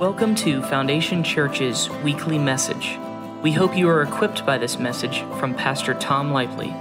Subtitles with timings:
[0.00, 2.98] Welcome to Foundation Church's weekly message.
[3.42, 6.74] We hope you are equipped by this message from Pastor Tom Lively.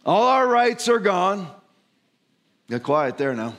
[0.05, 1.49] All our rights are gone.
[2.69, 3.55] Get quiet there now.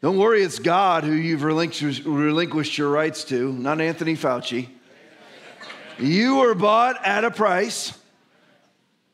[0.00, 4.68] Don't worry, it's God who you've relinquished, relinquished your rights to, not Anthony Fauci.
[5.98, 7.98] You were bought at a price.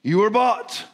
[0.02, 0.84] You were bought.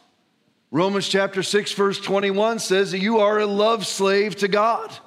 [0.71, 4.97] Romans chapter 6, verse 21 says that you are a love slave to God.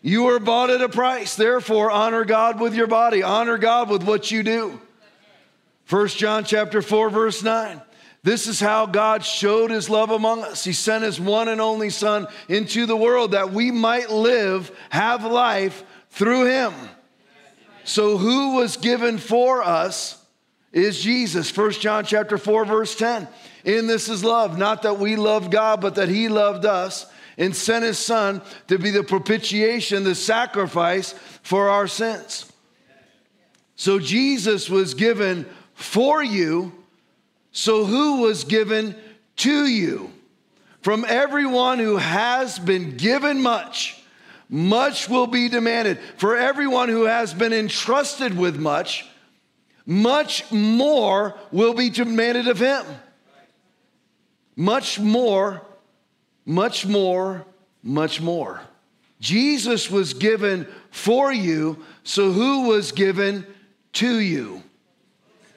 [0.00, 1.36] You were bought at a price.
[1.36, 4.80] Therefore, honor God with your body, honor God with what you do.
[5.88, 7.80] 1 John chapter 4, verse 9.
[8.24, 10.62] This is how God showed his love among us.
[10.62, 15.24] He sent his one and only Son into the world that we might live, have
[15.24, 16.72] life through him.
[17.84, 20.24] So who was given for us
[20.72, 21.54] is Jesus.
[21.54, 23.26] 1 John chapter 4 verse 10.
[23.64, 27.06] In this is love, not that we loved God, but that he loved us
[27.38, 32.50] and sent his son to be the propitiation, the sacrifice for our sins.
[33.74, 36.81] So Jesus was given for you
[37.52, 38.96] so, who was given
[39.36, 40.10] to you?
[40.80, 44.02] From everyone who has been given much,
[44.48, 45.98] much will be demanded.
[46.16, 49.06] For everyone who has been entrusted with much,
[49.86, 52.84] much more will be demanded of him.
[54.56, 55.62] Much more,
[56.44, 57.44] much more,
[57.82, 58.60] much more.
[59.20, 63.46] Jesus was given for you, so who was given
[63.94, 64.61] to you?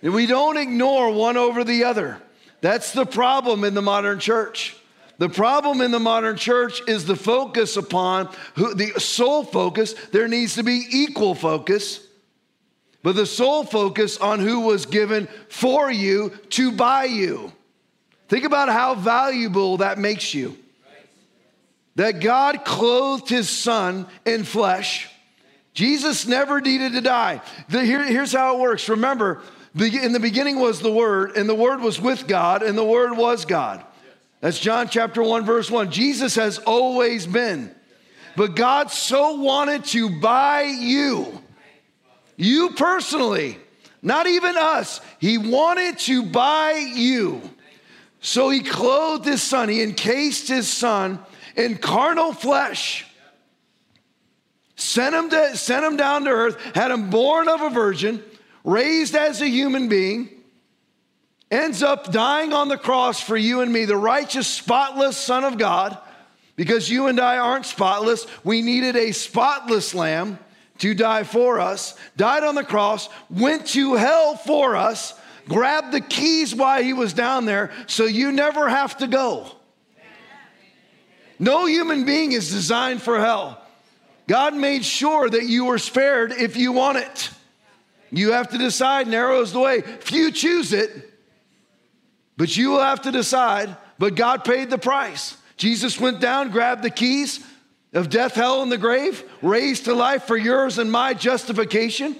[0.05, 2.21] And we don't ignore one over the other.
[2.61, 4.77] That's the problem in the modern church.
[5.17, 9.95] The problem in the modern church is the focus upon who, the sole focus.
[10.11, 12.05] There needs to be equal focus,
[13.01, 17.51] but the sole focus on who was given for you to buy you.
[18.27, 20.55] Think about how valuable that makes you.
[21.95, 25.09] That God clothed his son in flesh.
[25.73, 27.41] Jesus never needed to die.
[27.69, 28.87] The, here, here's how it works.
[28.87, 29.41] Remember,
[29.83, 33.17] in the beginning was the Word, and the Word was with God, and the Word
[33.17, 33.83] was God.
[34.39, 35.91] That's John chapter 1, verse 1.
[35.91, 37.73] Jesus has always been.
[38.37, 41.41] But God so wanted to buy you,
[42.37, 43.57] you personally,
[44.01, 44.99] not even us.
[45.19, 47.41] He wanted to buy you.
[48.19, 51.19] So he clothed his son, he encased his son
[51.55, 53.05] in carnal flesh,
[54.75, 58.21] sent him, to, sent him down to earth, had him born of a virgin
[58.65, 60.29] raised as a human being,
[61.49, 65.57] ends up dying on the cross for you and me, the righteous, spotless Son of
[65.57, 65.97] God,
[66.55, 68.25] because you and I aren't spotless.
[68.43, 70.39] We needed a spotless lamb
[70.79, 75.13] to die for us, died on the cross, went to hell for us,
[75.47, 79.49] grabbed the keys while he was down there, so you never have to go.
[81.37, 83.61] No human being is designed for hell.
[84.27, 87.29] God made sure that you were spared if you want it.
[88.15, 89.81] You have to decide, narrow is the way.
[89.81, 91.11] Few choose it,
[92.37, 93.75] but you will have to decide.
[93.99, 95.37] But God paid the price.
[95.57, 97.45] Jesus went down, grabbed the keys
[97.93, 102.15] of death, hell, and the grave, raised to life for yours and my justification,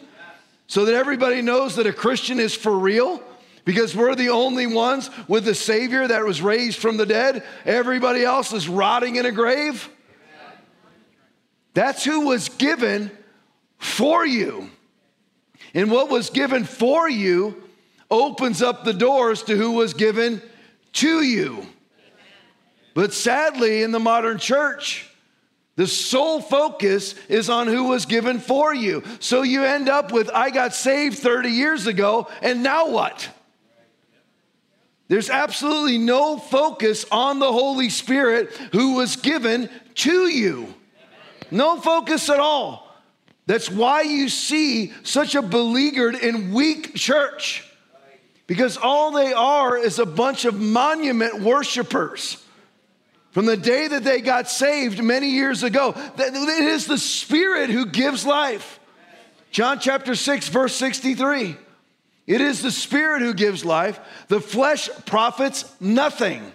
[0.68, 3.24] so that everybody knows that a Christian is for real.
[3.64, 7.44] Because we're the only ones with a Savior that was raised from the dead.
[7.66, 9.90] Everybody else is rotting in a grave.
[11.74, 13.10] That's who was given
[13.80, 14.70] for you.
[15.76, 17.62] And what was given for you
[18.10, 20.42] opens up the doors to who was given
[20.94, 21.68] to you.
[22.94, 25.12] But sadly, in the modern church,
[25.76, 29.04] the sole focus is on who was given for you.
[29.20, 33.30] So you end up with, I got saved 30 years ago, and now what?
[35.10, 40.74] There's absolutely no focus on the Holy Spirit who was given to you.
[41.52, 42.85] No focus at all.
[43.46, 47.64] That's why you see such a beleaguered and weak church.
[48.48, 52.44] Because all they are is a bunch of monument worshipers.
[53.32, 57.86] From the day that they got saved many years ago, it is the Spirit who
[57.86, 58.80] gives life.
[59.52, 61.56] John chapter 6, verse 63.
[62.28, 64.00] It is the Spirit who gives life.
[64.28, 66.52] The flesh profits nothing.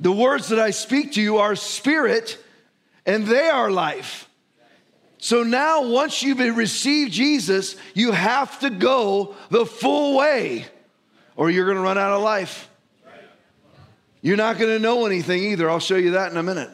[0.00, 2.36] The words that I speak to you are spirit
[3.06, 4.28] and they are life.
[5.22, 10.66] So now, once you've received Jesus, you have to go the full way,
[11.36, 12.68] or you're going to run out of life.
[14.20, 15.70] You're not going to know anything either.
[15.70, 16.70] I'll show you that in a minute.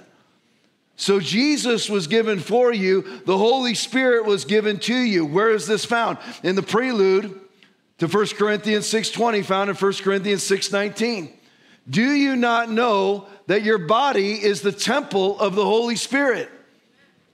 [0.96, 5.26] So Jesus was given for you, the Holy Spirit was given to you.
[5.26, 6.16] Where is this found?
[6.42, 7.38] In the prelude
[7.98, 11.34] to 1 Corinthians 6:20 found in 1 Corinthians 6:19.
[11.90, 16.50] Do you not know that your body is the temple of the Holy Spirit?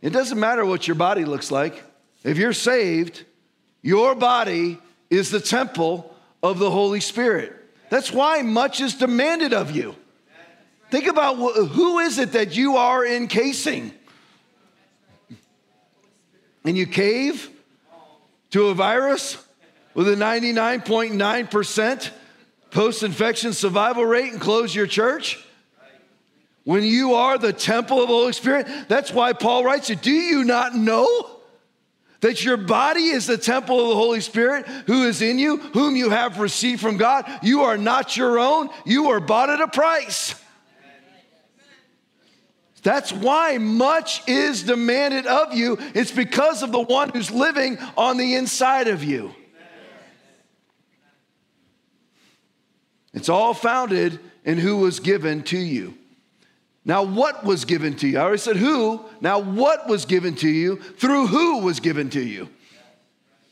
[0.04, 1.82] It doesn't matter what your body looks like.
[2.24, 3.24] If you're saved,
[3.80, 4.78] your body
[5.08, 7.54] is the temple of the Holy Spirit.
[7.88, 9.96] That's why much is demanded of you.
[10.90, 13.94] Think about who is it that you are encasing?
[16.66, 17.48] And you cave
[18.50, 19.42] to a virus
[19.94, 22.10] with a 99.9%
[22.70, 25.42] post infection survival rate and close your church?
[26.64, 30.00] When you are the temple of the Holy Spirit, that's why Paul writes it.
[30.00, 31.30] Do you not know
[32.20, 35.94] that your body is the temple of the Holy Spirit who is in you, whom
[35.94, 37.30] you have received from God?
[37.42, 40.34] You are not your own, you are bought at a price.
[42.82, 45.78] That's why much is demanded of you.
[45.94, 49.34] It's because of the one who's living on the inside of you.
[53.14, 55.96] It's all founded in who was given to you.
[56.84, 58.18] Now, what was given to you?
[58.18, 59.04] I already said who.
[59.20, 60.76] Now, what was given to you?
[60.76, 62.48] Through who was given to you?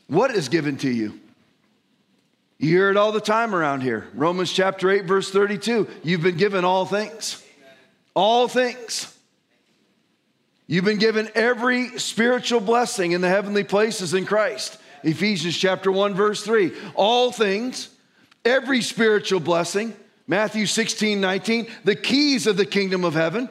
[0.06, 1.18] What is given to you?
[2.58, 4.06] You hear it all the time around here.
[4.14, 5.88] Romans chapter 8, verse 32.
[6.02, 7.42] You've been given all things.
[8.14, 9.16] All things.
[10.66, 14.78] You've been given every spiritual blessing in the heavenly places in Christ.
[15.02, 16.72] Ephesians chapter 1 verse 3.
[16.94, 17.88] All things,
[18.44, 19.94] every spiritual blessing.
[20.26, 23.48] Matthew 16, 19, the keys of the kingdom of heaven.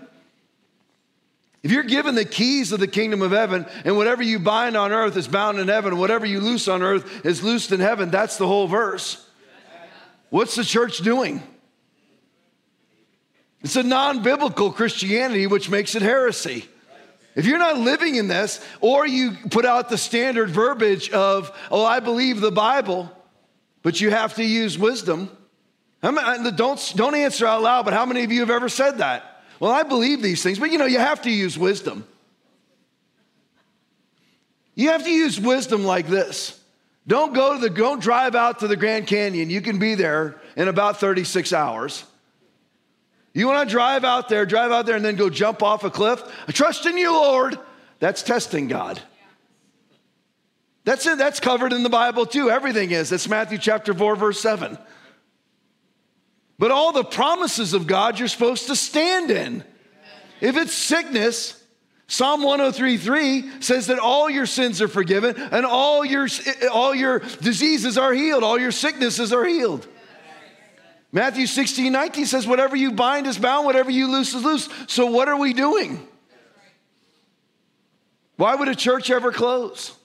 [1.64, 4.92] If you're given the keys of the kingdom of heaven, and whatever you bind on
[4.92, 8.38] earth is bound in heaven, whatever you loose on earth is loosed in heaven, that's
[8.38, 9.28] the whole verse.
[10.30, 11.44] What's the church doing?
[13.64, 16.66] It's a non biblical Christianity, which makes it heresy.
[17.36, 21.86] If you're not living in this, or you put out the standard verbiage of, oh,
[21.86, 23.10] I believe the Bible,
[23.84, 25.30] but you have to use wisdom.
[26.04, 28.98] Many, uh, don't, don't answer out loud, but how many of you have ever said
[29.00, 29.44] that?
[29.60, 32.06] Well, I believe these things, but you know, you have to use wisdom.
[34.74, 36.60] You have to use wisdom like this.
[37.06, 39.50] Don't go to the, don't drive out to the Grand Canyon.
[39.50, 42.04] You can be there in about 36 hours.
[43.34, 45.90] You want to drive out there, drive out there, and then go jump off a
[45.90, 46.22] cliff?
[46.48, 47.58] I trust in you, Lord.
[48.00, 49.00] That's testing God.
[50.84, 51.18] That's it.
[51.18, 52.50] That's covered in the Bible too.
[52.50, 53.10] Everything is.
[53.10, 54.78] That's Matthew chapter 4, verse 7.
[56.62, 59.64] But all the promises of God you're supposed to stand in.
[60.42, 61.60] If it's sickness,
[62.06, 66.28] Psalm 103:3 says that all your sins are forgiven and all your,
[66.72, 69.88] all your diseases are healed, all your sicknesses are healed.
[71.12, 74.70] Matthew 16, 19 says, Whatever you bind is bound, whatever you loose is loose.
[74.86, 76.08] So, what are we doing?
[78.36, 79.98] Why would a church ever close?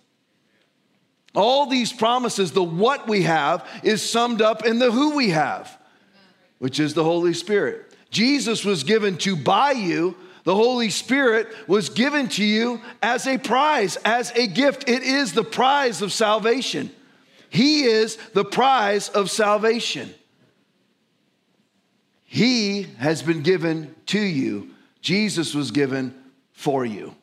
[1.34, 5.76] All these promises, the what we have, is summed up in the who we have,
[6.58, 7.94] which is the Holy Spirit.
[8.10, 10.16] Jesus was given to buy you.
[10.44, 14.88] The Holy Spirit was given to you as a prize, as a gift.
[14.88, 16.90] It is the prize of salvation.
[17.50, 20.14] He is the prize of salvation.
[22.24, 24.70] He has been given to you.
[25.00, 26.14] Jesus was given
[26.52, 27.14] for you.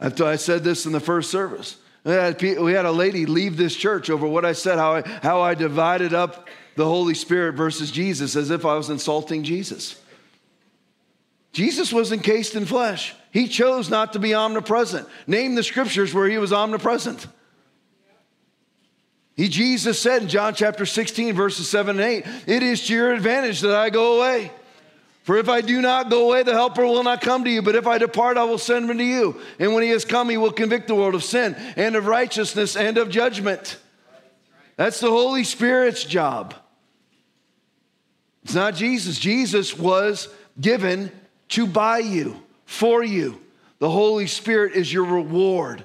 [0.00, 1.76] After I said this in the first service.
[2.04, 5.54] We had a lady leave this church over what I said, how I, how I
[5.54, 6.48] divided up
[6.80, 10.00] the Holy Spirit versus Jesus as if I was insulting Jesus.
[11.52, 13.14] Jesus was encased in flesh.
[13.32, 15.06] He chose not to be omnipresent.
[15.26, 17.26] Name the scriptures where he was omnipresent.
[19.36, 23.12] He, Jesus said in John chapter 16, verses 7 and 8, It is to your
[23.12, 24.50] advantage that I go away.
[25.24, 27.60] For if I do not go away, the Helper will not come to you.
[27.60, 29.38] But if I depart, I will send him to you.
[29.58, 32.74] And when he has come, he will convict the world of sin and of righteousness
[32.74, 33.76] and of judgment.
[34.76, 36.54] That's the Holy Spirit's job.
[38.42, 39.18] It's not Jesus.
[39.18, 40.28] Jesus was
[40.60, 41.12] given
[41.50, 43.40] to buy you, for you.
[43.78, 45.84] The Holy Spirit is your reward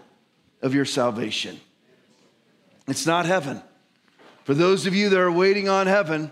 [0.62, 1.60] of your salvation.
[2.88, 3.62] It's not heaven.
[4.44, 6.32] For those of you that are waiting on heaven,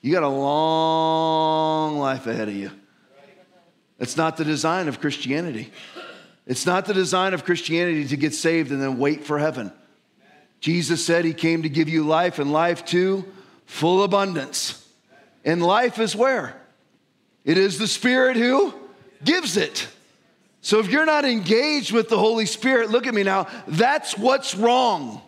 [0.00, 2.70] you got a long life ahead of you.
[3.98, 5.72] It's not the design of Christianity.
[6.46, 9.72] It's not the design of Christianity to get saved and then wait for heaven.
[10.60, 13.24] Jesus said he came to give you life and life to
[13.66, 14.79] full abundance.
[15.44, 16.60] And life is where?
[17.44, 18.74] It is the Spirit who
[19.24, 19.88] gives it.
[20.60, 24.54] So if you're not engaged with the Holy Spirit, look at me now, that's what's
[24.54, 25.22] wrong.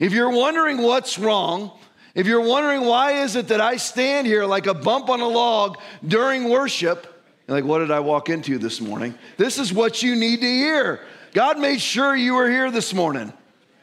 [0.00, 1.70] If you're wondering what's wrong,
[2.16, 5.28] if you're wondering why is it that I stand here like a bump on a
[5.28, 7.06] log during worship,
[7.46, 9.14] You're like, what did I walk into this morning?
[9.36, 11.00] This is what you need to hear.
[11.32, 13.32] God made sure you were here this morning.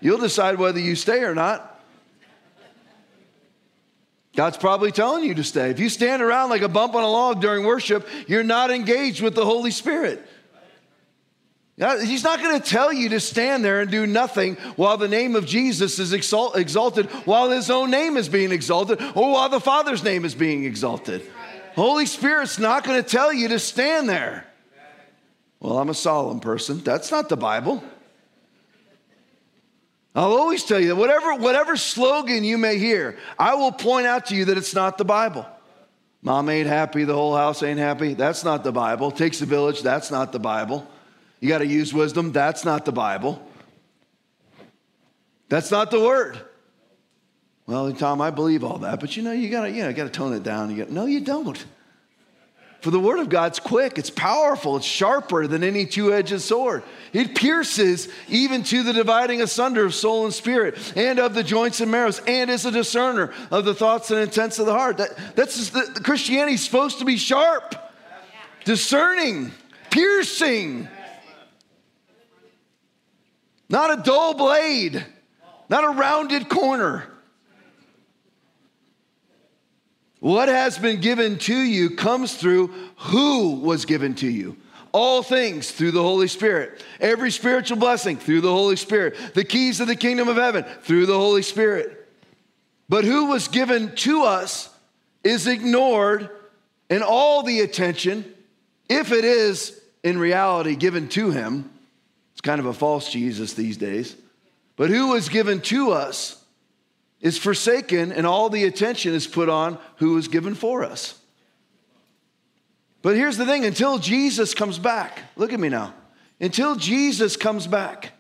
[0.02, 1.71] You'll decide whether you stay or not.
[4.36, 5.70] God's probably telling you to stay.
[5.72, 9.22] If you stand around like a bump on a log during worship, you're not engaged
[9.22, 10.26] with the Holy Spirit.
[11.78, 15.36] He's not going to tell you to stand there and do nothing while the name
[15.36, 20.04] of Jesus is exalted, while his own name is being exalted, or while the Father's
[20.04, 21.28] name is being exalted.
[21.76, 24.46] Holy Spirit's not going to tell you to stand there.
[25.60, 26.80] Well, I'm a solemn person.
[26.80, 27.84] That's not the Bible.
[30.14, 34.26] I'll always tell you that whatever, whatever slogan you may hear, I will point out
[34.28, 35.46] to you that it's not the Bible.
[36.22, 38.14] Mom ain't happy, the whole house ain't happy.
[38.14, 39.10] That's not the Bible.
[39.12, 40.86] Takes a village, that's not the Bible.
[41.40, 43.42] You got to use wisdom, that's not the Bible.
[45.50, 46.40] That's not the word.
[47.66, 50.34] Well, Tom, I believe all that, but you know, you gotta, you know, gotta tone
[50.34, 50.70] it down.
[50.72, 51.64] You gotta, no, you don't.
[52.82, 56.82] For the word of God's quick, it's powerful, it's sharper than any two edged sword.
[57.14, 61.80] It pierces even to the dividing asunder of soul and spirit, and of the joints
[61.80, 64.98] and marrows, and is a discerner of the thoughts and intents of the heart.
[64.98, 67.76] That, that's the, the Christianity is supposed to be sharp,
[68.66, 69.52] discerning,
[69.92, 70.88] piercing,
[73.70, 75.06] not a dull blade,
[75.70, 77.11] not a rounded corner.
[80.22, 84.56] What has been given to you comes through who was given to you.
[84.92, 86.86] All things through the Holy Spirit.
[87.00, 89.16] Every spiritual blessing through the Holy Spirit.
[89.34, 92.08] The keys of the kingdom of heaven through the Holy Spirit.
[92.88, 94.70] But who was given to us
[95.24, 96.30] is ignored,
[96.92, 98.24] and all the attention,
[98.90, 101.72] if it is in reality given to him,
[102.34, 104.16] it's kind of a false Jesus these days.
[104.76, 106.41] But who was given to us
[107.22, 111.20] is forsaken and all the attention is put on who is given for us.
[113.02, 115.94] But here's the thing until Jesus comes back, look at me now.
[116.40, 118.14] Until Jesus comes back,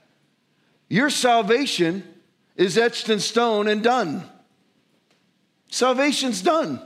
[0.89, 2.03] your salvation
[2.55, 4.23] is etched in stone and done.
[5.69, 6.81] Salvation's done.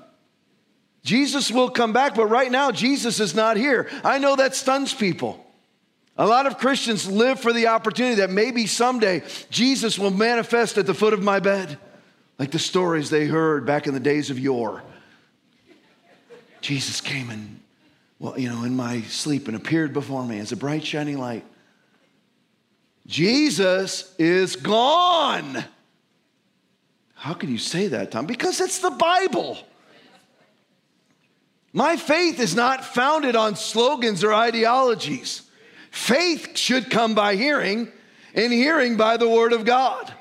[1.03, 3.89] Jesus will come back, but right now, Jesus is not here.
[4.03, 5.45] I know that stuns people.
[6.17, 10.86] A lot of Christians live for the opportunity that maybe someday Jesus will manifest at
[10.86, 11.77] the foot of my bed
[12.38, 14.84] like the stories they heard back in the days of yore.
[16.62, 17.60] Jesus came and,
[18.20, 21.46] well, you know, in my sleep and appeared before me as a bright, shining light.
[23.08, 25.63] Jesus is gone.
[27.13, 28.25] How can you say that, Tom?
[28.25, 29.58] Because it's the Bible.
[31.72, 35.44] My faith is not founded on slogans or ideologies.
[35.92, 37.92] Faith should come by hearing,
[38.34, 40.13] and hearing by the Word of God.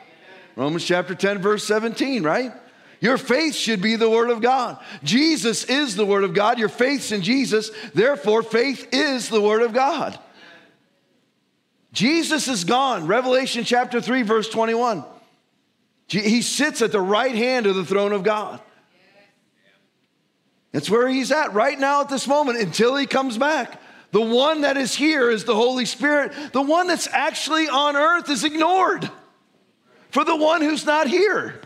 [0.57, 2.53] Romans chapter 10, verse 17, right?
[3.01, 4.79] Your faith should be the Word of God.
[5.03, 6.59] Jesus is the Word of God.
[6.59, 7.71] Your faith's in Jesus.
[7.93, 10.19] Therefore, faith is the Word of God.
[11.93, 13.07] Jesus is gone.
[13.07, 15.05] Revelation chapter 3, verse 21.
[16.09, 18.61] He sits at the right hand of the throne of God.
[20.73, 23.81] That's where he's at right now at this moment until he comes back.
[24.13, 26.33] The one that is here is the Holy Spirit.
[26.53, 29.11] The one that's actually on earth is ignored
[30.15, 31.61] for the one who's not here.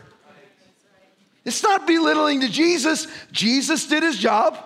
[1.45, 3.05] It's not belittling to Jesus.
[3.31, 4.57] Jesus did his job,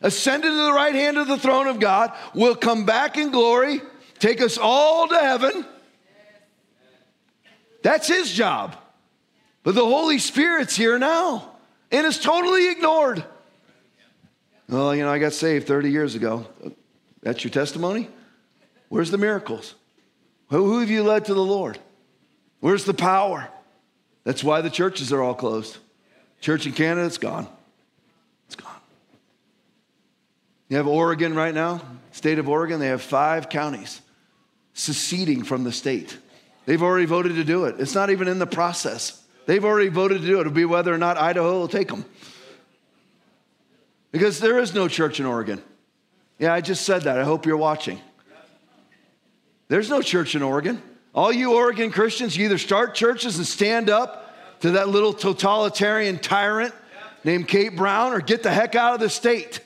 [0.00, 3.82] ascended to the right hand of the throne of God, will come back in glory,
[4.20, 5.66] take us all to heaven.
[7.82, 8.76] That's his job.
[9.64, 11.56] But the Holy Spirit's here now
[11.90, 13.24] and is totally ignored.
[14.68, 16.46] Well, you know, I got saved 30 years ago.
[17.22, 18.08] That's your testimony?
[18.88, 19.74] Where's the miracles?
[20.50, 21.80] Who, have you led to the Lord?
[22.60, 23.48] Where's the power?
[24.24, 25.78] That's why the churches are all closed.
[26.40, 27.48] Church in Canada, it's gone.
[28.46, 28.72] It's gone.
[30.68, 34.00] You have Oregon right now, state of Oregon, they have five counties
[34.74, 36.16] seceding from the state.
[36.66, 37.80] They've already voted to do it.
[37.80, 39.22] It's not even in the process.
[39.46, 40.42] They've already voted to do it.
[40.42, 42.04] It'll be whether or not Idaho will take them.
[44.12, 45.62] Because there is no church in Oregon.
[46.38, 47.18] Yeah, I just said that.
[47.18, 48.00] I hope you're watching.
[49.68, 50.82] There's no church in Oregon.
[51.14, 56.18] All you Oregon Christians, you either start churches and stand up to that little totalitarian
[56.18, 56.72] tyrant
[57.24, 59.60] named Kate Brown or get the heck out of the state.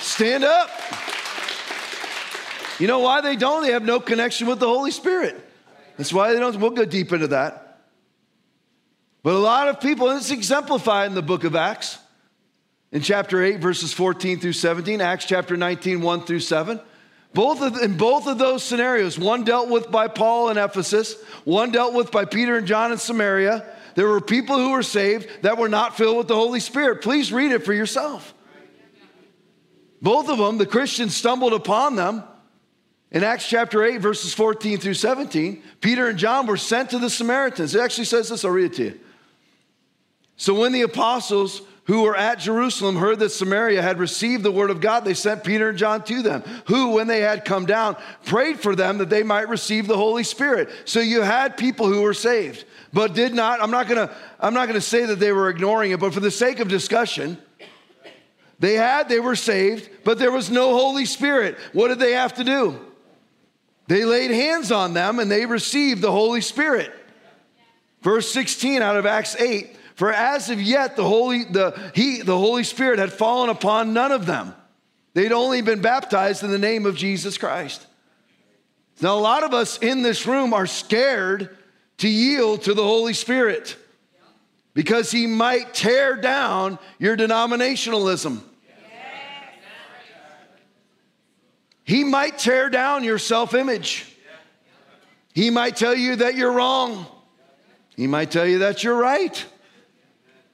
[0.00, 0.70] Stand up.
[2.78, 3.62] You know why they don't?
[3.62, 5.48] They have no connection with the Holy Spirit.
[5.96, 6.58] That's why they don't.
[6.58, 7.80] We'll go deep into that.
[9.22, 11.98] But a lot of people, and it's exemplified in the book of Acts,
[12.90, 16.80] in chapter 8, verses 14 through 17, Acts chapter 19, 1 through 7.
[17.34, 21.72] Both of, in both of those scenarios, one dealt with by Paul in Ephesus, one
[21.72, 23.64] dealt with by Peter and John in Samaria.
[23.94, 27.02] There were people who were saved that were not filled with the Holy Spirit.
[27.02, 28.34] Please read it for yourself.
[30.02, 32.24] Both of them, the Christians stumbled upon them.
[33.10, 37.10] In Acts chapter 8, verses 14 through 17, Peter and John were sent to the
[37.10, 37.74] Samaritans.
[37.74, 39.00] It actually says this, I'll read it to you.
[40.36, 44.70] So when the apostles who were at Jerusalem heard that Samaria had received the word
[44.70, 47.96] of God, they sent Peter and John to them, who, when they had come down,
[48.24, 50.70] prayed for them that they might receive the Holy Spirit.
[50.84, 53.60] So you had people who were saved, but did not.
[53.60, 56.30] I'm not gonna, I'm not gonna say that they were ignoring it, but for the
[56.30, 57.36] sake of discussion,
[58.60, 61.58] they had, they were saved, but there was no Holy Spirit.
[61.72, 62.78] What did they have to do?
[63.88, 66.92] They laid hands on them and they received the Holy Spirit.
[68.02, 72.38] Verse 16 out of Acts 8 For as of yet the Holy, the, he, the
[72.38, 74.54] Holy Spirit had fallen upon none of them.
[75.14, 77.86] They'd only been baptized in the name of Jesus Christ.
[79.00, 81.56] Now, a lot of us in this room are scared
[81.98, 83.76] to yield to the Holy Spirit
[84.74, 88.40] because he might tear down your denominationalism.
[91.84, 94.06] He might tear down your self image.
[95.34, 97.06] He might tell you that you're wrong.
[97.96, 99.44] He might tell you that you're right.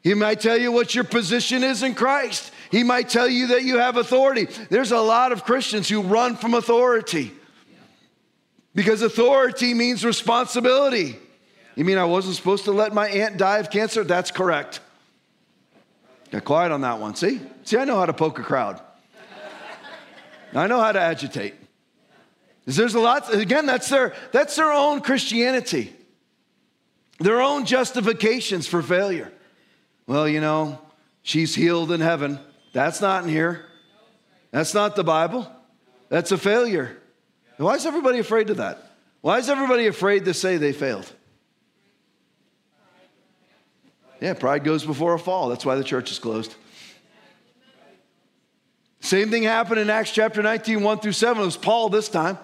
[0.03, 2.53] He might tell you what your position is in Christ.
[2.71, 4.47] He might tell you that you have authority.
[4.71, 7.33] There's a lot of Christians who run from authority
[8.75, 11.17] because authority means responsibility.
[11.75, 14.05] You mean I wasn't supposed to let my aunt die of cancer?
[14.05, 14.81] That's correct.
[16.31, 17.15] Got quiet on that one.
[17.15, 17.41] See?
[17.65, 18.81] See, I know how to poke a crowd.
[20.55, 21.55] I know how to agitate.
[22.65, 25.93] There's a lot, again, that's their, that's their own Christianity,
[27.19, 29.33] their own justifications for failure.
[30.09, 30.81] Well, you know,
[31.23, 32.41] she's healed in heaven.
[32.73, 33.67] That's not in here.
[34.51, 35.47] That's not the Bible.
[36.09, 36.97] That's a failure.
[37.59, 38.83] Why is everybody afraid of that?
[39.21, 41.13] Why is everybody afraid to say they failed?
[44.21, 45.51] Yeah, pride goes before a fall.
[45.51, 46.55] That's why the church is closed.
[49.01, 51.43] Same thing happened in Acts chapter 19, 1 through 7.
[51.43, 52.39] It was Paul this time.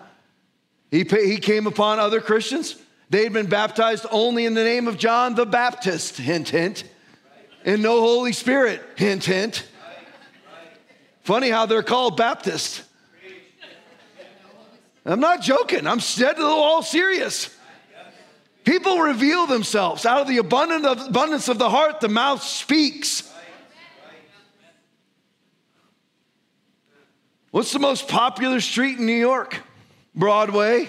[0.90, 2.76] He, he came upon other Christians.
[3.08, 6.84] They had been baptized only in the name of John the Baptist, hint, hint,
[7.64, 9.66] and no Holy Spirit, hint, hint.
[11.22, 12.82] Funny how they're called Baptists.
[15.06, 17.54] I'm not joking, I'm dead all serious.
[18.64, 23.30] People reveal themselves out of the abundance of the heart, the mouth speaks.
[27.50, 29.62] What's the most popular street in New York?
[30.14, 30.88] Broadway.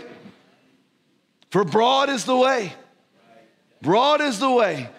[1.52, 2.74] For broad is the way.
[3.82, 4.90] Broad is the way.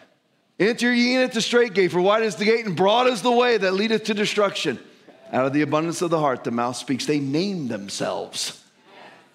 [0.58, 3.20] Enter ye in at the straight gate, for wide is the gate, and broad is
[3.20, 4.78] the way that leadeth to destruction.
[5.32, 7.04] Out of the abundance of the heart, the mouth speaks.
[7.04, 8.62] They name themselves.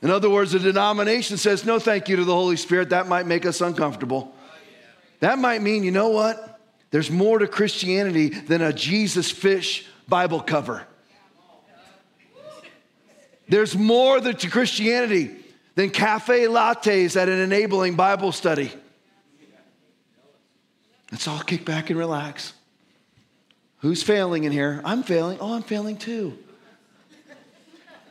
[0.01, 2.89] In other words, the denomination says, no, thank you to the Holy Spirit.
[2.89, 4.33] That might make us uncomfortable.
[5.19, 6.59] That might mean, you know what?
[6.89, 10.87] There's more to Christianity than a Jesus fish Bible cover.
[13.47, 15.35] There's more to Christianity
[15.75, 18.71] than cafe lattes at an enabling Bible study.
[21.11, 22.53] Let's all kick back and relax.
[23.79, 24.81] Who's failing in here?
[24.85, 25.39] I'm failing.
[25.41, 26.37] Oh, I'm failing too.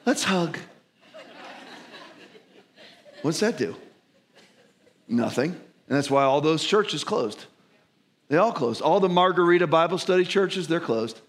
[0.04, 0.58] Let's hug.
[3.22, 3.76] What's that do?
[5.08, 5.50] Nothing.
[5.50, 7.46] And that's why all those churches closed.
[8.28, 8.80] They all closed.
[8.80, 11.20] All the Margarita Bible study churches, they're closed.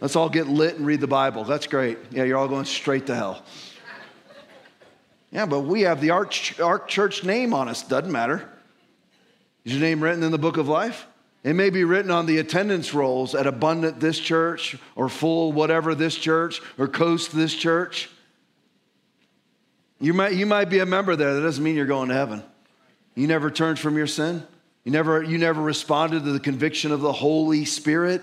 [0.00, 1.44] Let's all get lit and read the Bible.
[1.44, 1.98] That's great.
[2.10, 3.42] Yeah, you're all going straight to hell.
[5.30, 7.82] Yeah, but we have the Arch, Ark Church name on us.
[7.82, 8.48] Doesn't matter.
[9.66, 11.08] Is your name written in the book of life?
[11.42, 15.96] It may be written on the attendance rolls at Abundant this church or Full whatever
[15.96, 18.08] this church or Coast this church.
[20.00, 21.34] You might, you might be a member there.
[21.34, 22.44] That doesn't mean you're going to heaven.
[23.16, 24.46] You never turned from your sin.
[24.84, 28.22] You never, you never responded to the conviction of the Holy Spirit.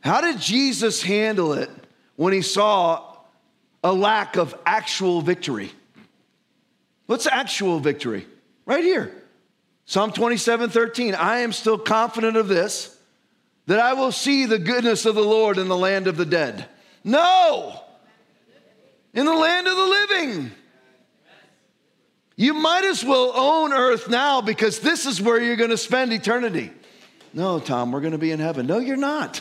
[0.00, 1.68] How did Jesus handle it
[2.14, 3.16] when he saw
[3.84, 5.72] a lack of actual victory?
[7.04, 8.26] What's actual victory?
[8.66, 9.12] Right here.
[9.86, 11.14] Psalm 27 13.
[11.14, 12.94] I am still confident of this,
[13.66, 16.66] that I will see the goodness of the Lord in the land of the dead.
[17.04, 17.80] No,
[19.14, 20.50] in the land of the living.
[22.38, 26.12] You might as well own earth now because this is where you're going to spend
[26.12, 26.70] eternity.
[27.32, 28.66] No, Tom, we're going to be in heaven.
[28.66, 29.40] No, you're not.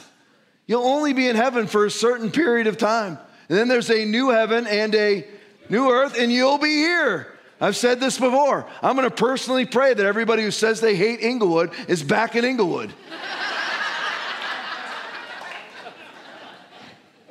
[0.66, 3.20] You'll only be in heaven for a certain period of time.
[3.50, 5.28] And then there's a new heaven and a
[5.70, 7.35] new earth, and you'll be here.
[7.66, 8.68] I've said this before.
[8.84, 12.46] I'm going to personally pray that everybody who says they hate Englewood is back in
[12.46, 12.94] Englewood.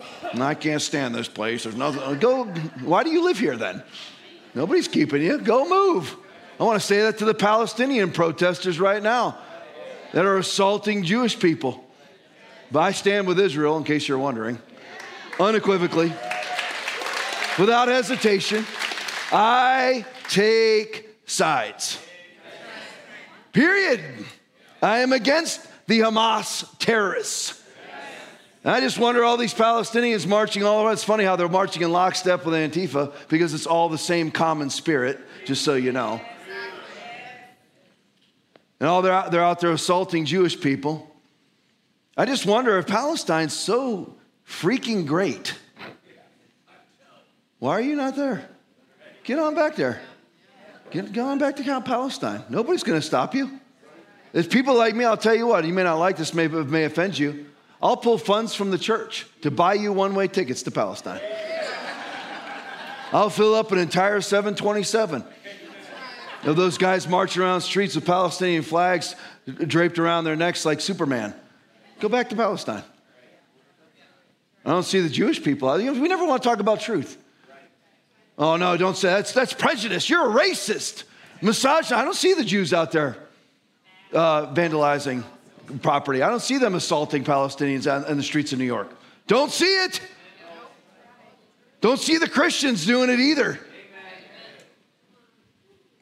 [0.33, 1.63] and I can't stand this place.
[1.63, 2.03] There's nothing.
[2.03, 2.47] Uh, go.
[2.83, 3.85] Why do you live here then?
[4.57, 5.39] Nobody's keeping you.
[5.39, 6.17] Go move.
[6.59, 9.39] I want to say that to the Palestinian protesters right now
[10.11, 11.85] that are assaulting Jewish people.
[12.73, 14.59] But I stand with Israel, in case you're wondering,
[15.39, 16.13] unequivocally,
[17.57, 18.67] without hesitation.
[19.37, 21.99] I take sides.
[23.53, 24.01] Period.
[24.81, 27.61] I am against the Hamas terrorists.
[28.65, 30.93] I just wonder all these Palestinians marching all around.
[30.93, 34.71] It's funny how they're marching in lockstep with Antifa because it's all the same common
[34.71, 36.21] spirit, just so you know.
[38.79, 41.11] And all they're out, they're out there assaulting Jewish people.
[42.17, 44.15] I just wonder if Palestine's so
[44.49, 45.55] freaking great.
[47.59, 48.49] Why are you not there?
[49.25, 50.01] Get on back there.
[50.91, 52.45] Get, get on back to Palestine.
[52.49, 53.59] Nobody's going to stop you.
[54.33, 56.85] There's people like me, I'll tell you what, you may not like this, may, may
[56.85, 57.47] offend you.
[57.81, 61.21] I'll pull funds from the church to buy you one way tickets to Palestine.
[63.13, 65.25] I'll fill up an entire 727
[66.43, 69.15] of those guys marching around streets with Palestinian flags
[69.47, 71.33] draped around their necks like Superman.
[72.01, 72.83] Go back to Palestine.
[74.65, 75.73] I don't see the Jewish people.
[75.77, 77.19] We never want to talk about truth.
[78.37, 80.11] Oh, no, don't say that's, that's prejudice.
[80.11, 81.05] You're a racist.
[81.41, 81.93] Massage.
[81.93, 83.17] I don't see the Jews out there
[84.13, 85.23] uh, vandalizing
[85.83, 86.23] property.
[86.23, 88.91] I don't see them assaulting Palestinians in the streets of New York.
[89.27, 90.01] Don't see it.
[91.81, 93.59] Don't see the Christians doing it either.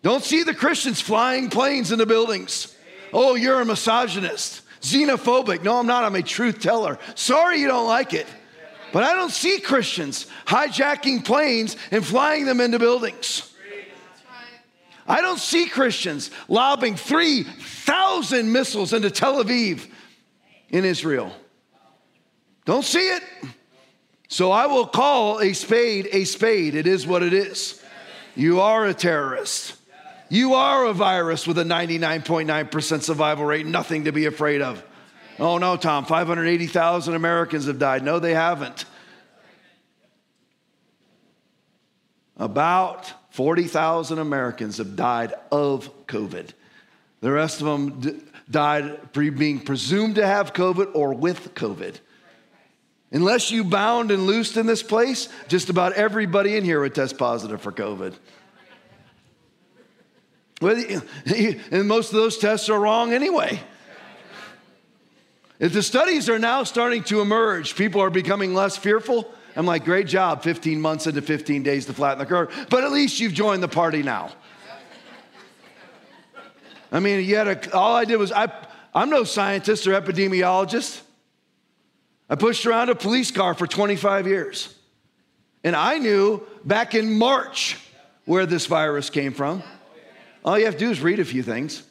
[0.03, 2.77] Don't see the Christians flying planes into buildings.
[3.13, 5.63] Oh, you're a misogynist, xenophobic.
[5.63, 6.03] No, I'm not.
[6.05, 6.99] I'm a truth teller.
[7.15, 8.27] Sorry you don't like it.
[8.93, 13.49] But I don't see Christians hijacking planes and flying them into buildings.
[15.07, 19.89] I don't see Christians lobbing 3,000 missiles into Tel Aviv
[20.69, 21.33] in Israel.
[22.65, 23.23] Don't see it.
[24.29, 26.75] So I will call a spade a spade.
[26.75, 27.83] It is what it is.
[28.35, 29.75] You are a terrorist.
[30.31, 34.83] You are a virus with a 99.9% survival rate, nothing to be afraid of.
[35.39, 38.03] Oh no, Tom, 580,000 Americans have died.
[38.03, 38.85] No, they haven't.
[42.37, 46.51] About 40,000 Americans have died of COVID.
[47.21, 51.97] The rest of them d- died pre- being presumed to have COVID or with COVID.
[53.13, 57.19] Unless you bound and loosed in this place, just about everybody in here would test
[57.19, 58.15] positive for COVID.
[60.61, 63.61] And most of those tests are wrong anyway.
[65.63, 69.85] If the studies are now starting to emerge, people are becoming less fearful I'm like,
[69.85, 72.67] great job, 15 months into 15 days to flatten the curve.
[72.71, 74.33] But at least you've joined the party now.
[76.91, 78.53] I mean, yet all I did was, I,
[78.95, 81.01] I'm no scientist or epidemiologist.
[82.29, 84.75] I pushed around a police car for 25 years.
[85.65, 87.79] And I knew back in March
[88.25, 89.63] where this virus came from.
[90.45, 91.83] All you have to do is read a few things.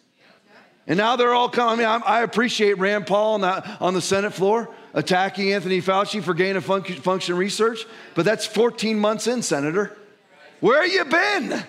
[0.92, 1.86] And now they're all coming.
[1.86, 6.58] I, mean, I appreciate Rand Paul on the, Senate floor attacking Anthony Fauci for gain
[6.58, 9.98] of function research, but that's 14 months in, Senator.
[10.60, 11.64] Where you been?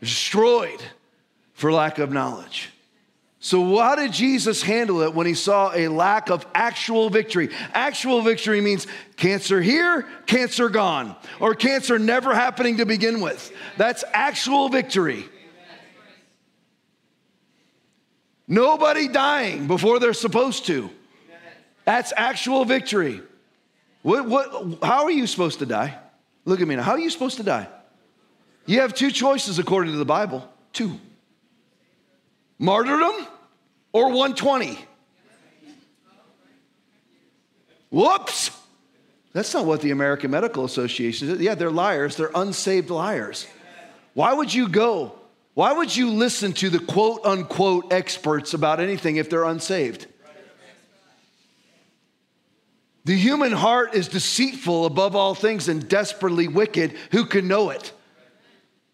[0.00, 0.80] Destroyed
[1.52, 2.70] for lack of knowledge.
[3.44, 7.50] So, how did Jesus handle it when he saw a lack of actual victory?
[7.74, 13.52] Actual victory means cancer here, cancer gone, or cancer never happening to begin with.
[13.76, 15.26] That's actual victory.
[18.48, 20.88] Nobody dying before they're supposed to.
[21.84, 23.20] That's actual victory.
[24.00, 25.98] What, what, how are you supposed to die?
[26.46, 26.82] Look at me now.
[26.82, 27.68] How are you supposed to die?
[28.64, 30.48] You have two choices according to the Bible.
[30.72, 30.98] Two
[32.58, 33.26] martyrdom
[33.94, 34.78] or 120.
[37.90, 38.50] Whoops.
[39.32, 41.40] That's not what the American Medical Association is.
[41.40, 42.16] Yeah, they're liars.
[42.16, 43.46] They're unsaved liars.
[44.12, 45.14] Why would you go
[45.54, 50.06] why would you listen to the quote unquote experts about anything if they're unsaved?
[53.04, 56.94] The human heart is deceitful above all things and desperately wicked.
[57.12, 57.92] Who can know it?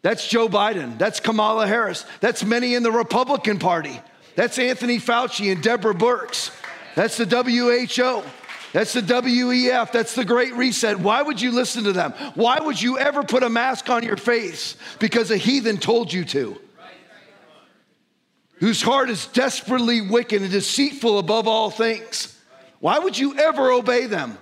[0.03, 0.99] That's Joe Biden.
[0.99, 2.05] That's Kamala Harris.
[2.21, 4.01] That's many in the Republican Party.
[4.41, 6.51] That's Anthony Fauci and Deborah Birx.
[6.95, 8.27] That's the WHO.
[8.73, 9.93] That's the WEF.
[9.93, 10.99] That's the Great Reset.
[10.99, 12.13] Why would you listen to them?
[12.37, 14.77] Why would you ever put a mask on your face?
[14.99, 16.59] Because a heathen told you to.
[18.61, 22.35] Whose heart is desperately wicked and deceitful above all things.
[22.79, 24.39] Why would you ever obey them?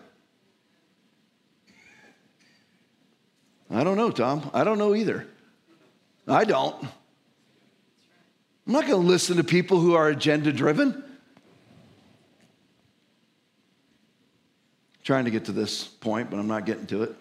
[3.68, 4.48] I don't know, Tom.
[4.54, 5.26] I don't know either.
[6.28, 6.86] I don't.
[8.68, 11.02] I'm not going to listen to people who are agenda driven.
[15.08, 17.16] trying to get to this point, but I'm not getting to it.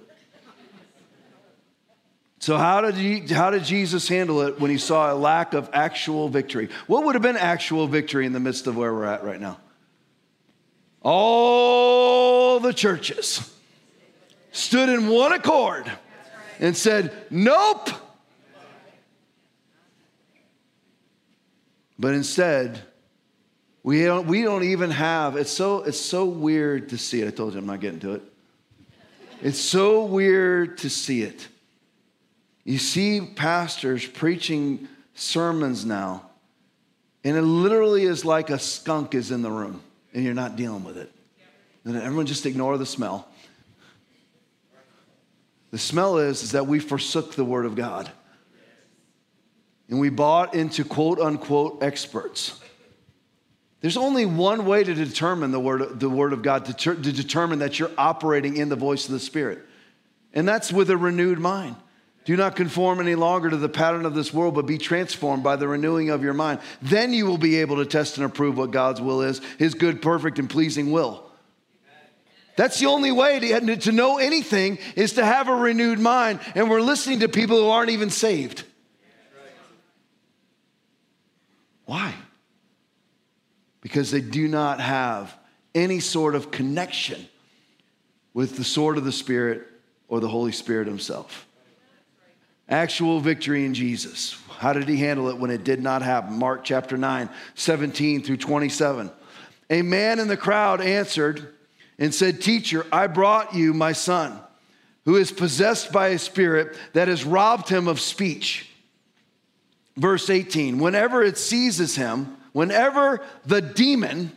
[2.39, 5.69] So, how did, he, how did Jesus handle it when he saw a lack of
[5.71, 6.67] actual victory?
[6.87, 9.57] What would have been actual victory in the midst of where we're at right now?
[11.01, 13.55] All the churches
[14.51, 15.89] stood in one accord
[16.59, 17.89] and said, Nope.
[21.99, 22.79] But instead,
[23.83, 27.27] we don't, we don't even have, it's so, it's so weird to see it.
[27.27, 28.21] I told you I'm not getting to it.
[29.41, 31.47] It's so weird to see it.
[32.63, 36.29] You see pastors preaching sermons now,
[37.23, 39.81] and it literally is like a skunk is in the room,
[40.13, 41.11] and you're not dealing with it.
[41.85, 43.29] And everyone just ignore the smell.
[45.71, 48.11] The smell is, is that we forsook the word of God.
[49.89, 52.59] And we bought into quote unquote experts.
[53.81, 57.11] There's only one way to determine the word, the word of God, to, ter- to
[57.11, 59.59] determine that you're operating in the voice of the Spirit.
[60.33, 61.75] And that's with a renewed mind.
[62.25, 65.55] Do not conform any longer to the pattern of this world, but be transformed by
[65.55, 66.59] the renewing of your mind.
[66.81, 70.01] Then you will be able to test and approve what God's will is, his good,
[70.01, 71.23] perfect, and pleasing will.
[72.57, 76.41] That's the only way to, to know anything is to have a renewed mind.
[76.55, 78.65] And we're listening to people who aren't even saved.
[81.87, 82.13] Why?
[83.81, 85.35] Because they do not have
[85.73, 87.27] any sort of connection
[88.35, 89.65] with the sword of the Spirit
[90.07, 91.47] or the Holy Spirit Himself.
[92.69, 94.39] Actual victory in Jesus.
[94.59, 96.37] How did He handle it when it did not happen?
[96.37, 99.09] Mark chapter 9, 17 through 27.
[99.71, 101.55] A man in the crowd answered,
[101.99, 104.39] and said, Teacher, I brought you my son,
[105.05, 108.66] who is possessed by a spirit that has robbed him of speech.
[109.97, 114.31] Verse 18 Whenever it seizes him, whenever the demon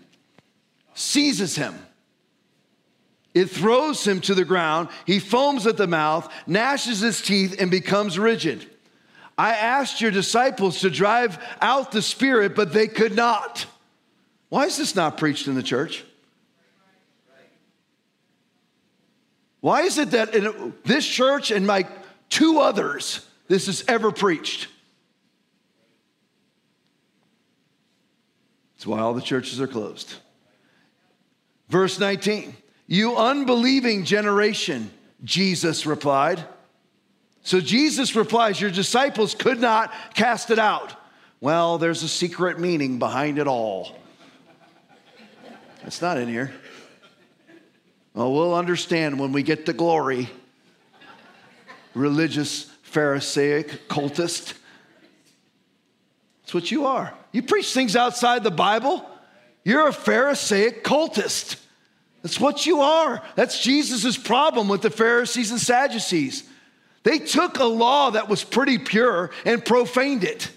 [0.94, 1.74] seizes him,
[3.32, 4.88] it throws him to the ground.
[5.06, 8.66] He foams at the mouth, gnashes his teeth, and becomes rigid.
[9.38, 13.66] I asked your disciples to drive out the spirit, but they could not.
[14.48, 16.04] Why is this not preached in the church?
[19.60, 21.86] Why is it that in this church and my
[22.30, 24.68] two others, this is ever preached?
[28.80, 30.10] That's why all the churches are closed.
[31.68, 34.90] Verse 19, you unbelieving generation,
[35.22, 36.42] Jesus replied.
[37.42, 40.94] So Jesus replies, Your disciples could not cast it out.
[41.42, 43.98] Well, there's a secret meaning behind it all.
[45.84, 46.50] It's not in here.
[48.14, 50.30] Well, we'll understand when we get to glory.
[51.92, 54.54] Religious, Pharisaic, cultist.
[56.50, 57.14] That's what you are.
[57.30, 59.08] You preach things outside the Bible,
[59.62, 61.54] you're a Pharisaic cultist.
[62.22, 63.22] That's what you are.
[63.36, 66.42] That's Jesus' problem with the Pharisees and Sadducees.
[67.04, 70.50] They took a law that was pretty pure and profaned it,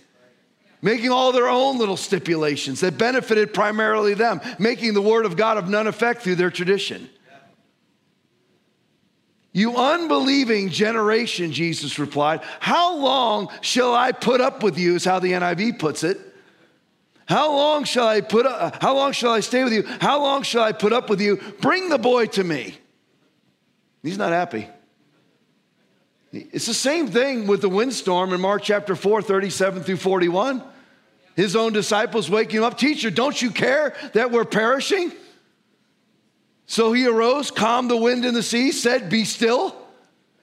[0.81, 5.57] making all their own little stipulations that benefited primarily them, making the word of God
[5.57, 7.07] of none effect through their tradition.
[9.53, 14.95] You unbelieving generation, Jesus replied, How long shall I put up with you?
[14.95, 16.19] Is how the NIV puts it.
[17.25, 19.83] How long shall I put up, uh, how long shall I stay with you?
[20.01, 21.37] How long shall I put up with you?
[21.61, 22.75] Bring the boy to me.
[24.01, 24.67] He's not happy.
[26.33, 30.63] It's the same thing with the windstorm in Mark chapter 4, 37 through 41.
[31.35, 35.11] His own disciples waking him up, Teacher, don't you care that we're perishing?
[36.65, 39.75] So he arose, calmed the wind and the sea, said, Be still.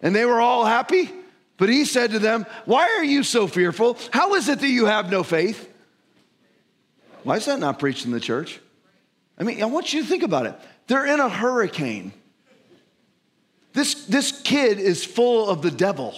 [0.03, 1.11] And they were all happy.
[1.57, 3.99] But he said to them, Why are you so fearful?
[4.13, 5.69] How is it that you have no faith?
[7.23, 8.61] Why is that not preached in the church?
[9.39, 10.55] I mean, I want you to think about it.
[10.87, 12.13] They're in a hurricane.
[13.73, 16.15] This, this kid is full of the devil.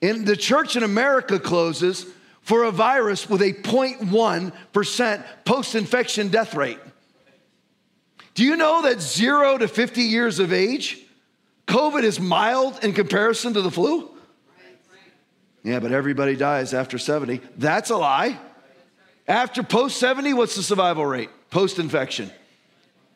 [0.00, 2.06] And the church in America closes
[2.42, 6.78] for a virus with a 0.1% post infection death rate.
[8.38, 11.00] Do you know that zero to 50 years of age,
[11.66, 14.08] COVID is mild in comparison to the flu?
[15.64, 17.40] Yeah, but everybody dies after 70.
[17.56, 18.38] That's a lie.
[19.26, 21.30] After post 70, what's the survival rate?
[21.50, 22.30] Post infection.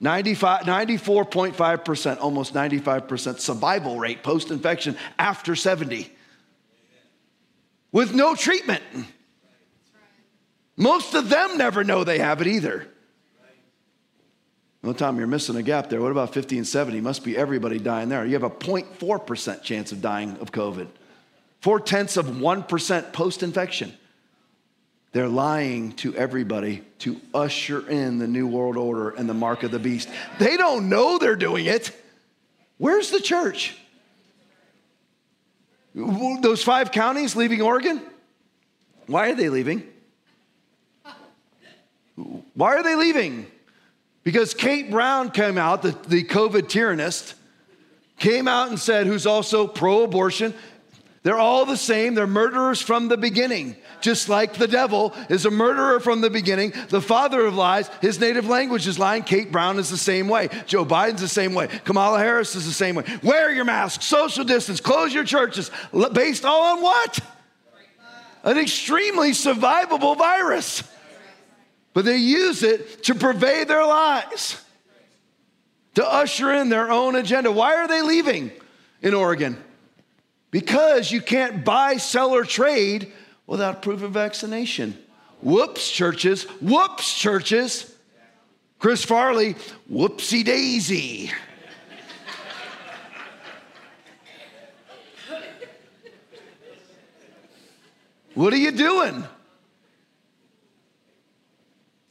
[0.02, 6.10] 94.5%, almost 95% survival rate post infection after 70
[7.92, 8.82] with no treatment.
[10.76, 12.88] Most of them never know they have it either.
[14.82, 16.00] No, Tom, you're missing a gap there.
[16.00, 17.00] What about 50 and 70?
[17.00, 18.26] Must be everybody dying there.
[18.26, 20.88] You have a 0.4% chance of dying of COVID,
[21.60, 23.92] four tenths of 1% post infection.
[25.12, 29.70] They're lying to everybody to usher in the New World Order and the mark of
[29.70, 30.08] the beast.
[30.38, 31.94] They don't know they're doing it.
[32.78, 33.76] Where's the church?
[35.94, 38.00] Those five counties leaving Oregon?
[39.06, 39.86] Why are they leaving?
[42.54, 43.46] Why are they leaving?
[44.24, 47.34] Because Kate Brown came out, the, the COVID tyrannist,
[48.18, 50.54] came out and said, who's also pro abortion,
[51.22, 52.14] they're all the same.
[52.14, 53.76] They're murderers from the beginning.
[54.00, 58.18] Just like the devil is a murderer from the beginning, the father of lies, his
[58.18, 59.22] native language is lying.
[59.22, 60.48] Kate Brown is the same way.
[60.66, 61.68] Joe Biden's the same way.
[61.84, 63.04] Kamala Harris is the same way.
[63.22, 65.70] Wear your mask, social distance, close your churches.
[66.12, 67.20] Based all on what?
[68.42, 70.82] An extremely survivable virus.
[71.94, 74.62] But they use it to pervade their lives,
[75.94, 77.52] to usher in their own agenda.
[77.52, 78.50] Why are they leaving
[79.02, 79.62] in Oregon?
[80.52, 83.10] because you can't buy, sell, or trade
[83.48, 84.96] without proof of vaccination.
[85.40, 86.44] Whoops, churches.
[86.60, 87.92] Whoops, churches.
[88.78, 89.56] Chris Farley,
[89.90, 91.32] whoopsie daisy.
[98.34, 99.24] what are you doing?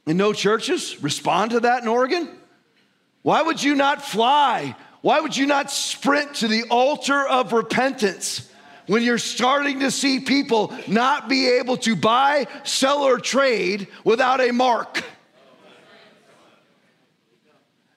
[0.06, 2.30] And no churches respond to that in Oregon?
[3.22, 8.50] Why would you not fly why would you not sprint to the altar of repentance
[8.86, 14.42] when you're starting to see people not be able to buy, sell, or trade without
[14.42, 15.04] a mark?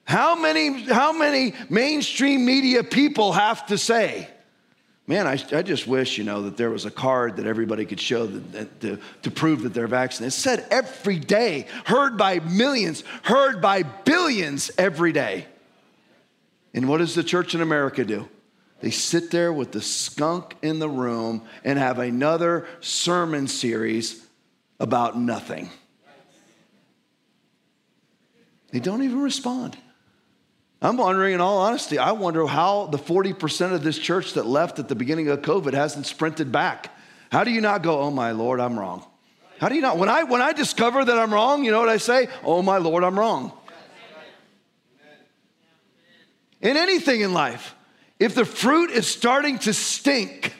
[0.03, 4.29] How many, how many mainstream media people have to say,
[5.07, 7.99] man, I, I just wish, you know, that there was a card that everybody could
[7.99, 10.27] show that, that, to, to prove that they're vaccinated.
[10.27, 15.45] It's said every day, heard by millions, heard by billions every day.
[16.73, 18.27] And what does the church in America do?
[18.81, 24.25] They sit there with the skunk in the room and have another sermon series
[24.79, 25.69] about nothing.
[28.71, 29.77] They don't even respond.
[30.81, 34.77] I'm wondering, in all honesty, I wonder how the 40% of this church that left
[34.77, 36.95] at the beginning of COVID hasn't sprinted back.
[37.31, 39.05] How do you not go, oh my Lord, I'm wrong?
[39.59, 39.97] How do you not?
[39.97, 42.27] When I, when I discover that I'm wrong, you know what I say?
[42.43, 43.51] Oh my Lord, I'm wrong
[46.65, 47.75] in anything in life.
[48.19, 50.53] If the fruit is starting to stink,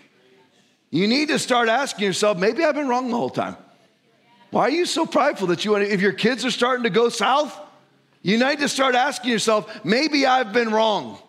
[0.92, 3.58] you need to start asking yourself, maybe I've been wrong the whole time.
[4.52, 6.92] Why are you so prideful that you, want to, if your kids are starting to
[6.92, 7.60] go south,
[8.26, 11.20] you need to start asking yourself, maybe I've been wrong.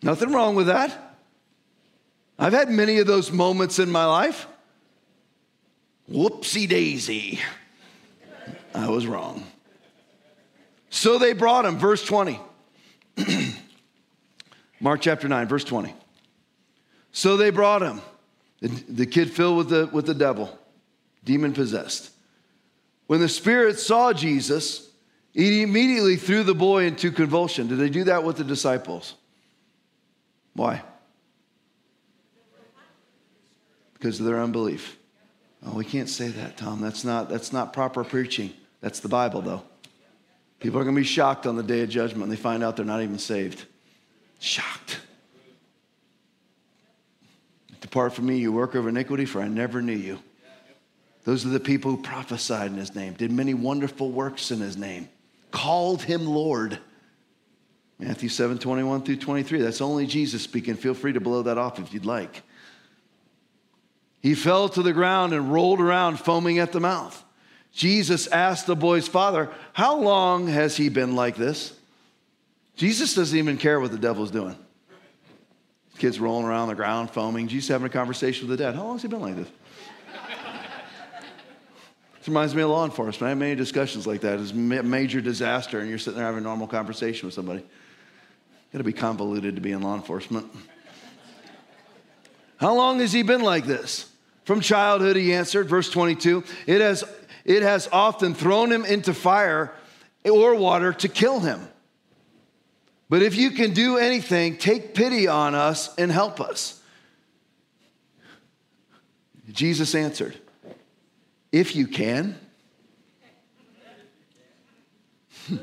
[0.00, 1.16] Nothing wrong with that.
[2.38, 4.46] I've had many of those moments in my life.
[6.08, 7.40] Whoopsie daisy.
[8.72, 9.44] I was wrong.
[10.90, 12.38] So they brought him, verse 20.
[14.80, 15.92] Mark chapter 9, verse 20.
[17.10, 18.00] So they brought him,
[18.60, 20.56] the, the kid filled with the, with the devil,
[21.24, 22.12] demon possessed.
[23.06, 24.90] When the spirit saw Jesus,
[25.32, 27.68] he immediately threw the boy into convulsion.
[27.68, 29.14] Did they do that with the disciples?
[30.54, 30.82] Why?
[33.94, 34.98] Because of their unbelief.
[35.64, 36.80] Oh, we can't say that, Tom.
[36.80, 38.52] That's not, that's not proper preaching.
[38.80, 39.62] That's the Bible, though.
[40.58, 42.76] People are going to be shocked on the day of judgment when they find out
[42.76, 43.66] they're not even saved.
[44.38, 45.00] Shocked.
[47.80, 50.18] Depart from me, you worker of iniquity, for I never knew you.
[51.26, 54.76] Those are the people who prophesied in his name, did many wonderful works in his
[54.76, 55.08] name,
[55.50, 56.78] called him Lord.
[57.98, 59.60] Matthew 7 21 through 23.
[59.60, 60.76] That's only Jesus speaking.
[60.76, 62.42] Feel free to blow that off if you'd like.
[64.20, 67.24] He fell to the ground and rolled around, foaming at the mouth.
[67.72, 71.76] Jesus asked the boy's father, How long has he been like this?
[72.76, 74.56] Jesus doesn't even care what the devil's doing.
[75.98, 77.48] Kids rolling around the ground, foaming.
[77.48, 78.76] Jesus having a conversation with the dad.
[78.76, 79.48] How long has he been like this?
[82.26, 83.22] Reminds me of law enforcement.
[83.22, 84.40] I have many discussions like that.
[84.40, 87.62] It's a major disaster, and you're sitting there having a normal conversation with somebody.
[88.72, 90.50] Got to be convoluted to be in law enforcement.
[92.56, 94.10] How long has he been like this?
[94.44, 96.42] From childhood, he answered, verse 22.
[96.66, 97.04] It has
[97.44, 99.72] it has often thrown him into fire
[100.24, 101.68] or water to kill him.
[103.08, 106.82] But if you can do anything, take pity on us and help us.
[109.52, 110.36] Jesus answered,
[111.52, 112.38] If you can.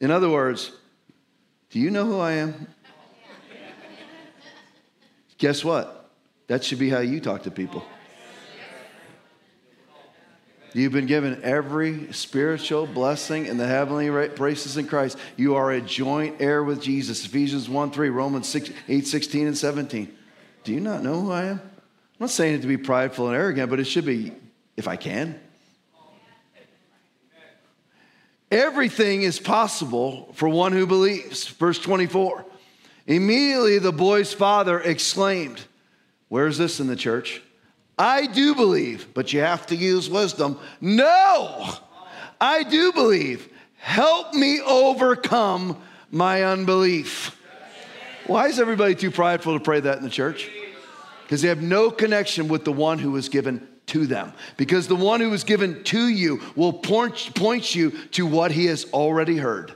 [0.00, 0.72] In other words,
[1.70, 2.68] do you know who I am?
[5.38, 6.10] Guess what?
[6.46, 7.84] That should be how you talk to people.
[10.72, 15.16] You've been given every spiritual blessing in the heavenly places in Christ.
[15.36, 17.24] You are a joint heir with Jesus.
[17.24, 20.14] Ephesians 1 3, Romans 6, 8, 16, and 17.
[20.64, 21.62] Do you not know who I am?
[22.18, 24.32] I'm not saying it to be prideful and arrogant, but it should be
[24.74, 25.38] if I can.
[28.50, 31.46] Everything is possible for one who believes.
[31.46, 32.46] Verse 24.
[33.06, 35.62] Immediately the boy's father exclaimed,
[36.28, 37.42] Where's this in the church?
[37.98, 40.58] I do believe, but you have to use wisdom.
[40.80, 41.68] No,
[42.40, 43.48] I do believe.
[43.76, 47.38] Help me overcome my unbelief.
[48.26, 50.50] Why is everybody too prideful to pray that in the church?
[51.26, 54.32] Because they have no connection with the one who was given to them.
[54.56, 58.66] Because the one who was given to you will point, point you to what he
[58.66, 59.72] has already heard.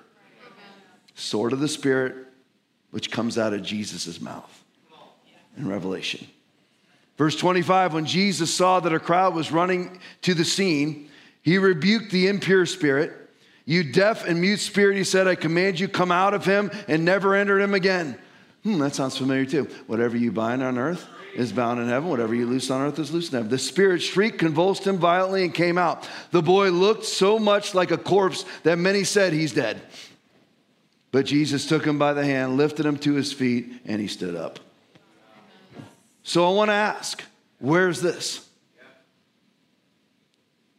[1.16, 2.14] Sword of the Spirit,
[2.92, 4.64] which comes out of Jesus' mouth
[5.57, 6.24] in Revelation.
[7.18, 11.11] Verse 25 When Jesus saw that a crowd was running to the scene,
[11.42, 13.16] he rebuked the impure spirit.
[13.64, 17.05] You deaf and mute spirit, he said, I command you, come out of him and
[17.05, 18.16] never enter him again.
[18.62, 19.64] Hmm, that sounds familiar too.
[19.88, 22.09] Whatever you bind on earth is bound in heaven.
[22.09, 23.51] Whatever you loose on earth is loose in heaven.
[23.51, 26.09] The spirit shrieked, convulsed him violently, and came out.
[26.31, 29.81] The boy looked so much like a corpse that many said he's dead.
[31.12, 34.37] But Jesus took him by the hand, lifted him to his feet, and he stood
[34.37, 34.61] up.
[36.22, 37.22] So I want to ask,
[37.59, 38.47] where's this?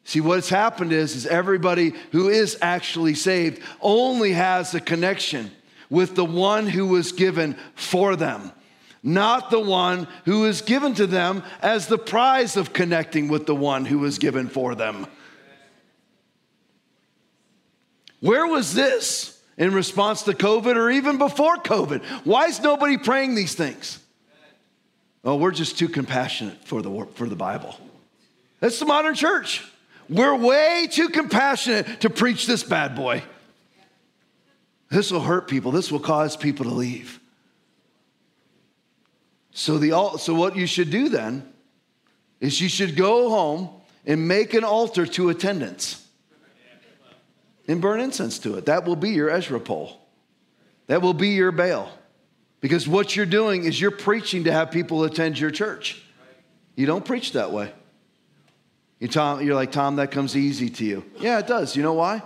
[0.04, 5.52] See, what's happened is, is everybody who is actually saved only has a connection
[5.89, 8.52] with the one who was given for them,
[9.04, 13.56] not the one who is given to them as the prize of connecting with the
[13.56, 15.08] one who was given for them.
[18.20, 22.04] Where was this in response to COVID or even before COVID?
[22.26, 23.97] Why is nobody praying these things?
[25.24, 27.76] Oh, we're just too compassionate for the, for the Bible.
[28.60, 29.64] That's the modern church.
[30.10, 33.24] We're way too compassionate to preach this bad boy.
[34.89, 35.72] This will hurt people.
[35.72, 37.20] This will cause people to leave.
[39.52, 41.52] So, the, so what you should do then
[42.39, 43.70] is you should go home
[44.06, 46.08] and make an altar to attendance
[47.68, 48.66] and burn incense to it.
[48.66, 49.99] That will be your Asherah pole.
[50.88, 51.91] That will be your Baal.
[52.60, 56.02] Because what you're doing is you're preaching to have people attend your church.
[56.76, 57.72] You don't preach that way.
[58.99, 61.04] You Tom, you're like, Tom, that comes easy to you.
[61.20, 61.76] Yeah, it does.
[61.76, 62.22] You know why?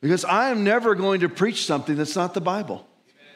[0.00, 2.86] Because I am never going to preach something that's not the Bible.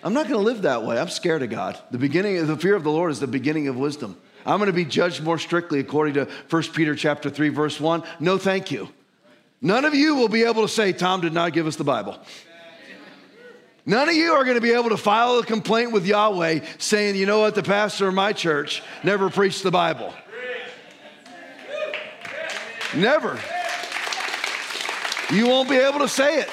[0.03, 0.99] I'm not going to live that way.
[0.99, 1.79] I'm scared of God.
[1.91, 4.17] The beginning, the fear of the Lord is the beginning of wisdom.
[4.47, 8.03] I'm going to be judged more strictly according to 1 Peter chapter 3, verse 1.
[8.21, 8.89] No, thank you.
[9.61, 12.17] None of you will be able to say, Tom did not give us the Bible.
[13.85, 17.17] None of you are going to be able to file a complaint with Yahweh saying,
[17.17, 20.15] you know what, the pastor of my church never preached the Bible.
[22.95, 23.39] Never.
[25.33, 26.49] You won't be able to say it.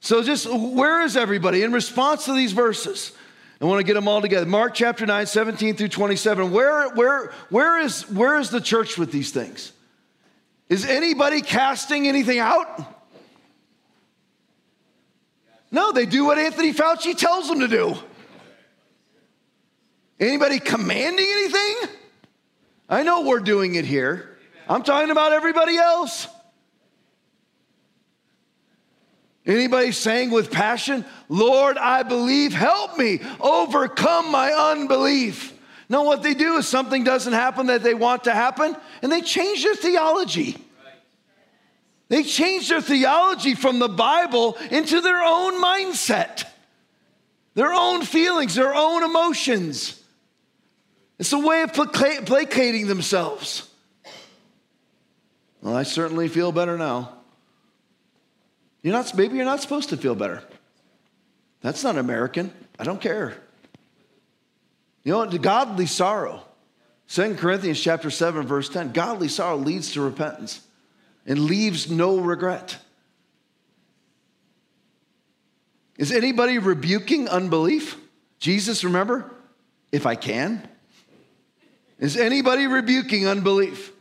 [0.00, 3.12] So, just where is everybody in response to these verses?
[3.60, 4.46] I want to get them all together.
[4.46, 6.50] Mark chapter 9, 17 through 27.
[6.50, 9.72] Where, where, where, is, where is the church with these things?
[10.70, 12.96] Is anybody casting anything out?
[15.70, 17.94] No, they do what Anthony Fauci tells them to do.
[20.18, 21.76] Anybody commanding anything?
[22.88, 24.38] I know we're doing it here.
[24.68, 26.26] I'm talking about everybody else.
[29.46, 35.52] Anybody saying with passion, Lord, I believe, help me overcome my unbelief.
[35.88, 39.22] No, what they do is something doesn't happen that they want to happen, and they
[39.22, 40.56] change their theology.
[42.08, 46.44] They change their theology from the Bible into their own mindset,
[47.54, 50.02] their own feelings, their own emotions.
[51.18, 53.68] It's a way of placating themselves.
[55.62, 57.19] Well, I certainly feel better now.
[58.82, 60.42] You're not, maybe you're not supposed to feel better.
[61.60, 62.52] That's not American.
[62.78, 63.36] I don't care.
[65.04, 66.44] You know, godly sorrow.
[67.08, 68.92] 2 Corinthians chapter 7, verse 10.
[68.92, 70.60] Godly sorrow leads to repentance
[71.26, 72.78] and leaves no regret.
[75.98, 77.96] Is anybody rebuking unbelief?
[78.38, 79.30] Jesus, remember?
[79.92, 80.66] If I can.
[81.98, 83.92] Is anybody rebuking unbelief?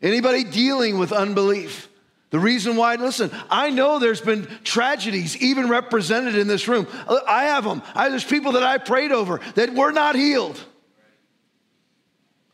[0.00, 1.87] Anybody dealing with unbelief?
[2.30, 6.86] The reason why, listen, I know there's been tragedies even represented in this room.
[7.26, 7.82] I have them.
[7.94, 10.62] I, there's people that I prayed over that were not healed.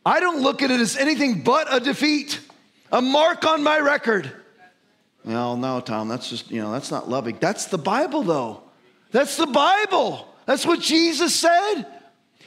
[0.05, 2.39] I don't look at it as anything but a defeat
[2.91, 4.31] a mark on my record.
[5.25, 7.37] Well, no, Tom, that's just, you know, that's not loving.
[7.39, 8.61] That's the Bible, though.
[9.11, 10.27] That's the Bible.
[10.45, 11.85] That's what Jesus said.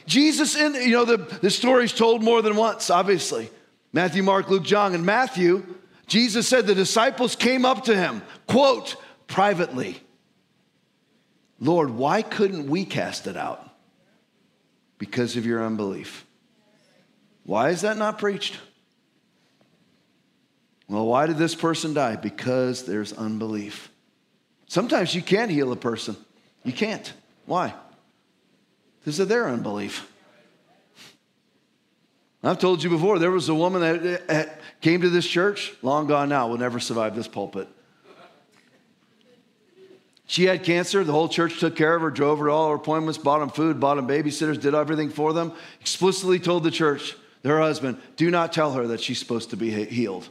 [0.05, 3.51] Jesus, in, you know, the, the story's told more than once, obviously.
[3.91, 4.95] Matthew, Mark, Luke, John.
[4.95, 5.65] And Matthew,
[6.09, 8.95] Jesus said the disciples came up to him, quote,
[9.27, 10.01] privately.
[11.59, 13.65] Lord, why couldn't we cast it out?
[14.97, 16.25] Because of your unbelief.
[17.45, 18.57] Why is that not preached?
[20.87, 22.15] Well, why did this person die?
[22.15, 23.91] Because there's unbelief.
[24.67, 26.17] Sometimes you can't heal a person.
[26.63, 27.13] You can't.
[27.45, 27.73] Why?
[28.99, 30.11] Because of their unbelief.
[32.41, 36.29] I've told you before, there was a woman that came to this church, long gone
[36.29, 37.67] now, will never survive this pulpit.
[40.25, 41.03] She had cancer.
[41.03, 43.49] The whole church took care of her, drove her to all her appointments, bought them
[43.49, 45.53] food, bought them babysitters, did everything for them.
[45.81, 49.71] Explicitly told the church, her husband, do not tell her that she's supposed to be
[49.85, 50.29] healed.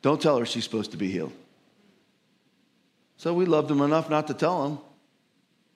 [0.00, 1.32] Don't tell her she's supposed to be healed.
[3.18, 4.78] So we loved them enough not to tell them.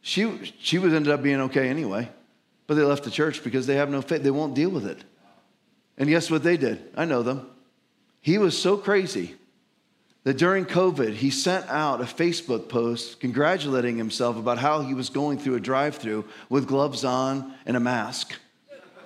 [0.01, 2.09] She, she would ended up being okay anyway,
[2.67, 4.23] but they left the church because they have no faith.
[4.23, 5.05] They won't deal with it.
[5.99, 6.81] And guess what they did?
[6.97, 7.47] I know them.
[8.21, 9.35] He was so crazy
[10.25, 15.11] that during COVID, he sent out a Facebook post congratulating himself about how he was
[15.11, 18.35] going through a drive through with gloves on and a mask.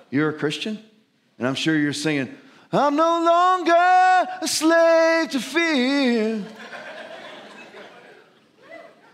[0.09, 0.79] You're a Christian?
[1.39, 2.35] And I'm sure you're singing,
[2.71, 3.71] I'm no longer
[4.41, 6.43] a slave to fear.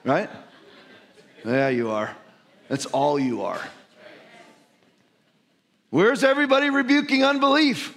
[0.04, 0.30] right?
[1.46, 2.16] Yeah, you are.
[2.68, 3.62] That's all you are.
[5.90, 7.96] Where's everybody rebuking unbelief?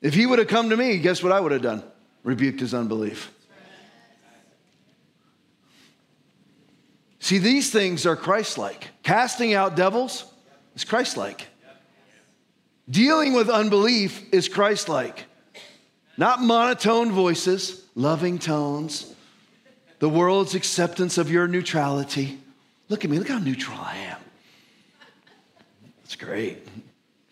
[0.00, 1.82] If he would have come to me, guess what I would have done?
[2.22, 3.32] Rebuked his unbelief.
[7.18, 8.88] See, these things are Christ like.
[9.02, 10.24] Casting out devils
[10.74, 11.48] is Christ like.
[12.88, 15.24] Dealing with unbelief is Christ like.
[16.16, 19.12] Not monotone voices, loving tones,
[19.98, 22.38] the world's acceptance of your neutrality.
[22.88, 24.17] Look at me, look how neutral I am.
[26.08, 26.66] It's great.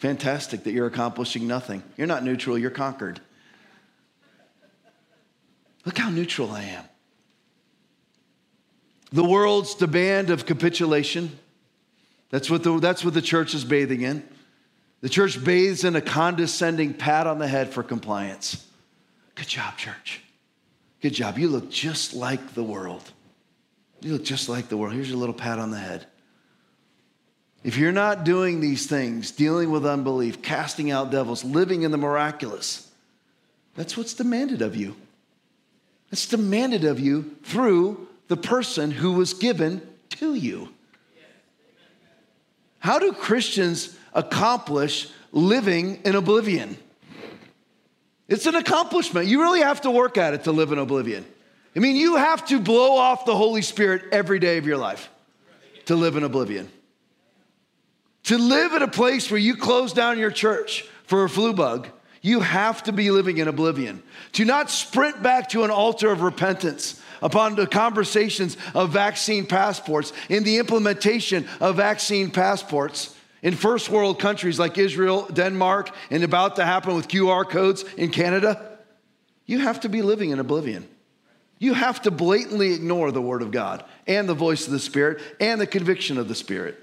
[0.01, 1.83] Fantastic that you're accomplishing nothing.
[1.97, 3.23] You're not neutral, you're conquered.
[5.87, 6.85] Look how neutral I am.
[9.13, 11.39] The world's demand of capitulation.
[12.29, 14.23] That's what the, that's what the church is bathing in.
[15.01, 18.67] The church bathes in a condescending pat on the head for compliance.
[19.37, 20.21] Good job, church.
[21.01, 21.39] Good job.
[21.39, 23.11] You look just like the world.
[24.03, 24.93] You look just like the world.
[24.93, 26.09] Here's your little pat on the head.
[27.67, 31.99] If you're not doing these things, dealing with unbelief, casting out devils, living in the
[31.99, 32.89] miraculous,
[33.75, 34.95] that's what's demanded of you.
[36.13, 40.69] It's demanded of you through the person who was given to you.
[42.79, 46.79] How do Christians accomplish living in oblivion?
[48.29, 49.27] It's an accomplishment.
[49.27, 51.27] You really have to work at it to live in oblivion.
[51.75, 55.11] I mean, you have to blow off the Holy Spirit every day of your life
[55.87, 56.71] to live in oblivion.
[58.27, 61.89] To live in a place where you close down your church for a flu bug
[62.27, 64.03] you have to be living in oblivion.
[64.33, 70.13] To not sprint back to an altar of repentance upon the conversations of vaccine passports,
[70.29, 76.57] in the implementation of vaccine passports in first world countries like Israel, Denmark, and about
[76.57, 78.79] to happen with QR codes in Canada,
[79.45, 80.89] you have to be living in oblivion.
[81.61, 85.23] You have to blatantly ignore the Word of God and the voice of the Spirit
[85.39, 86.83] and the conviction of the Spirit.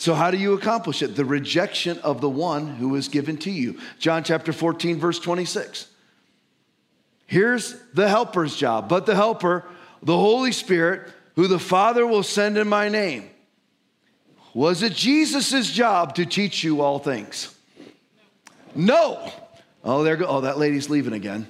[0.00, 1.14] So, how do you accomplish it?
[1.14, 3.78] The rejection of the one who is given to you.
[3.98, 5.86] John chapter 14, verse 26.
[7.26, 8.88] Here's the helper's job.
[8.88, 9.66] But the helper,
[10.02, 13.28] the Holy Spirit, who the Father will send in my name.
[14.54, 17.54] Was it Jesus' job to teach you all things?
[18.74, 19.30] No.
[19.84, 20.24] Oh, there go.
[20.24, 21.46] Oh, that lady's leaving again.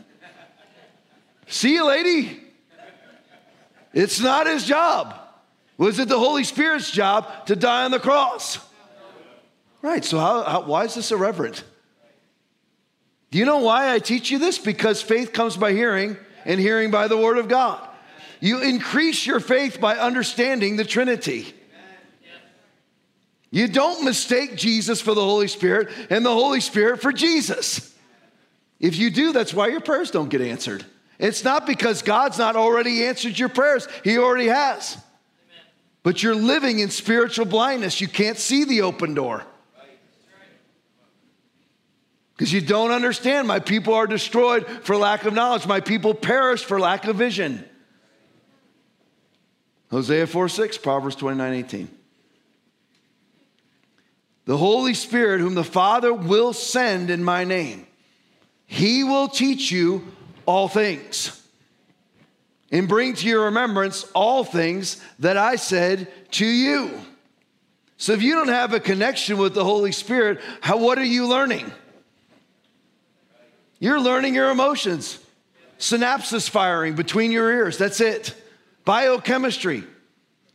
[1.47, 2.41] See you, lady.
[3.93, 5.20] It's not his job.
[5.81, 8.59] Was it the Holy Spirit's job to die on the cross?
[9.81, 11.65] Right, so how, how, why is this irreverent?
[13.31, 14.59] Do you know why I teach you this?
[14.59, 17.81] Because faith comes by hearing, and hearing by the Word of God.
[18.41, 21.55] You increase your faith by understanding the Trinity.
[23.51, 27.97] You don't mistake Jesus for the Holy Spirit and the Holy Spirit for Jesus.
[28.81, 30.85] If you do, that's why your prayers don't get answered.
[31.19, 34.99] It's not because God's not already answered your prayers, He already has.
[36.03, 38.01] But you're living in spiritual blindness.
[38.01, 39.45] You can't see the open door.
[42.35, 43.47] Because you don't understand.
[43.47, 45.67] My people are destroyed for lack of knowledge.
[45.67, 47.65] My people perish for lack of vision.
[49.91, 51.89] Hosea 4 6, Proverbs 29 18.
[54.47, 57.87] The Holy Spirit, whom the Father will send in my name,
[58.67, 60.07] he will teach you
[60.47, 61.40] all things
[62.71, 66.91] and bring to your remembrance all things that I said to you.
[67.97, 71.27] So if you don't have a connection with the Holy Spirit, how, what are you
[71.27, 71.71] learning?
[73.79, 75.19] You're learning your emotions,
[75.79, 77.77] synapses firing between your ears.
[77.77, 78.35] That's it.
[78.85, 79.85] Biochemistry.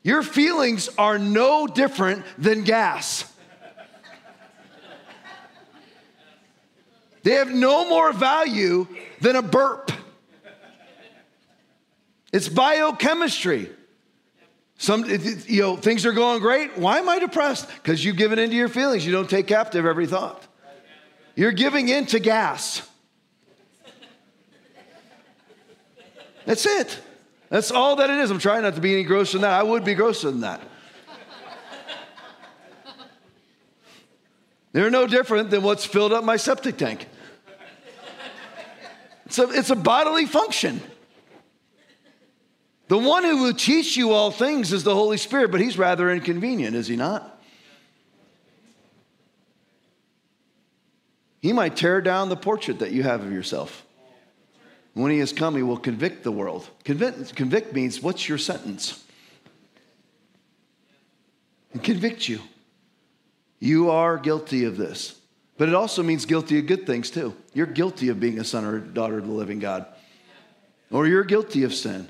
[0.04, 3.32] Your feelings are no different than gas.
[7.24, 8.88] They have no more value
[9.20, 9.92] than a burp.
[12.36, 13.70] It's biochemistry.
[14.78, 16.78] Some, you know, things are going great.
[16.78, 17.70] Why am I depressed?
[17.76, 19.06] Because you've given into your feelings.
[19.06, 20.46] You don't take captive every thought.
[21.38, 22.82] You're giving in to gas.
[26.46, 27.00] That's it.
[27.48, 28.32] That's all that it is.
[28.32, 29.54] I'm trying not to be any grosser than that.
[29.54, 30.60] I would be grosser than that.
[34.74, 37.08] They're no different than what's filled up my septic tank.
[39.26, 40.82] It's a, it's a bodily function.
[42.88, 46.12] The one who will teach you all things is the Holy Spirit, but he's rather
[46.12, 47.42] inconvenient, is he not?
[51.42, 53.86] He might tear down the portrait that you have of yourself.
[54.94, 56.68] When he has come, he will convict the world.
[56.84, 59.04] Convict, convict means what's your sentence?
[61.74, 62.40] And convict you.
[63.60, 65.20] You are guilty of this.
[65.58, 67.36] But it also means guilty of good things too.
[67.54, 69.86] You're guilty of being a son or daughter of the living God.
[70.92, 72.10] Or you're guilty of sin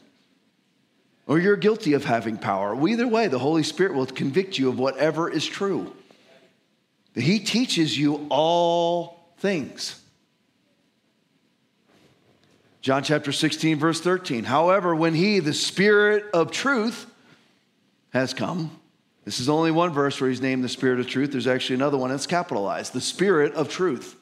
[1.28, 2.76] or you're guilty of having power.
[2.76, 5.96] Well, either way, the Holy Spirit will convict you of whatever is true.
[7.16, 10.02] He teaches you all things.
[12.82, 14.44] John chapter 16, verse 13.
[14.44, 17.08] However, when He, the Spirit of truth,
[18.12, 18.80] has come,
[19.24, 21.32] this is only one verse where He's named the Spirit of truth.
[21.32, 24.16] There's actually another one that's capitalized the Spirit of truth.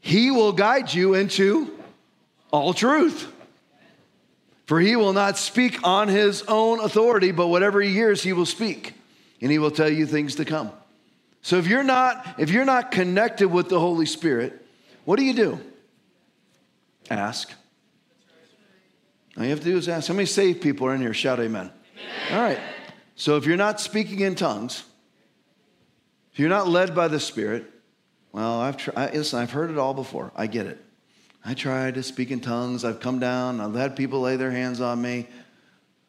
[0.00, 1.76] He will guide you into
[2.50, 3.32] all truth.
[4.66, 8.46] For he will not speak on his own authority, but whatever he hears, he will
[8.46, 8.94] speak,
[9.40, 10.72] and he will tell you things to come.
[11.42, 14.66] So if you're not, if you're not connected with the Holy Spirit,
[15.04, 15.60] what do you do?
[17.08, 17.52] Ask.
[19.36, 20.08] All you have to do is ask.
[20.08, 21.14] How many saved people are in here?
[21.14, 21.70] Shout amen.
[22.30, 22.38] amen.
[22.38, 22.58] All right.
[23.14, 24.82] So if you're not speaking in tongues,
[26.32, 27.64] if you're not led by the Spirit,
[28.32, 30.32] well, I've tried, listen, I've heard it all before.
[30.34, 30.84] I get it.
[31.48, 32.84] I tried to speak in tongues.
[32.84, 33.60] I've come down.
[33.60, 35.28] I've had people lay their hands on me.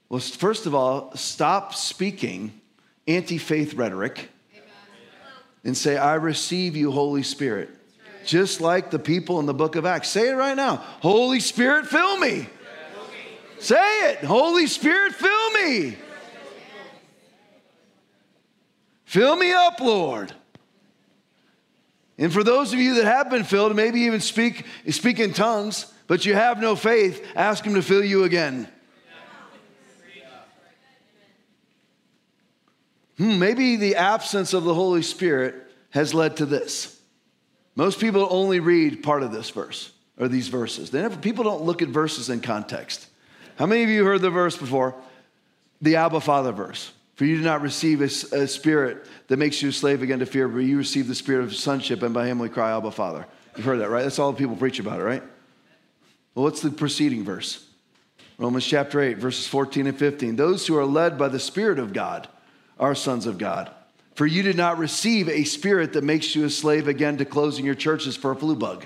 [0.10, 2.60] Well, first of all, stop speaking
[3.08, 4.30] anti faith rhetoric
[5.64, 7.70] and say, I receive you, Holy Spirit.
[8.26, 10.10] Just like the people in the book of Acts.
[10.10, 12.50] Say it right now Holy Spirit, fill me.
[13.60, 15.98] Say it Holy Spirit, fill me.
[19.06, 20.34] Fill me up, Lord.
[22.18, 25.92] And for those of you that have been filled, maybe even speak, speak in tongues,
[26.08, 28.68] but you have no faith, ask Him to fill you again.
[33.18, 35.56] Hmm, maybe the absence of the Holy Spirit
[35.90, 37.00] has led to this.
[37.76, 40.92] Most people only read part of this verse or these verses.
[40.92, 43.08] They never, people don't look at verses in context.
[43.56, 44.96] How many of you heard the verse before?
[45.82, 46.92] The Abba Father verse.
[47.18, 48.06] For you did not receive a,
[48.36, 51.46] a, spirit that makes you a slave again to fear, but you received the spirit
[51.46, 53.26] of sonship, and by him we cry, Abba, Father.
[53.56, 54.04] You've heard that, right?
[54.04, 55.24] That's all the people preach about it, right?
[56.36, 57.66] Well, what's the preceding verse?
[58.38, 60.36] Romans chapter 8, verses 14 and 15.
[60.36, 62.28] Those who are led by the Spirit of God
[62.80, 63.72] are sons of God.
[64.14, 67.66] For you did not receive a spirit that makes you a slave again to closing
[67.66, 68.86] your churches for a flu bug.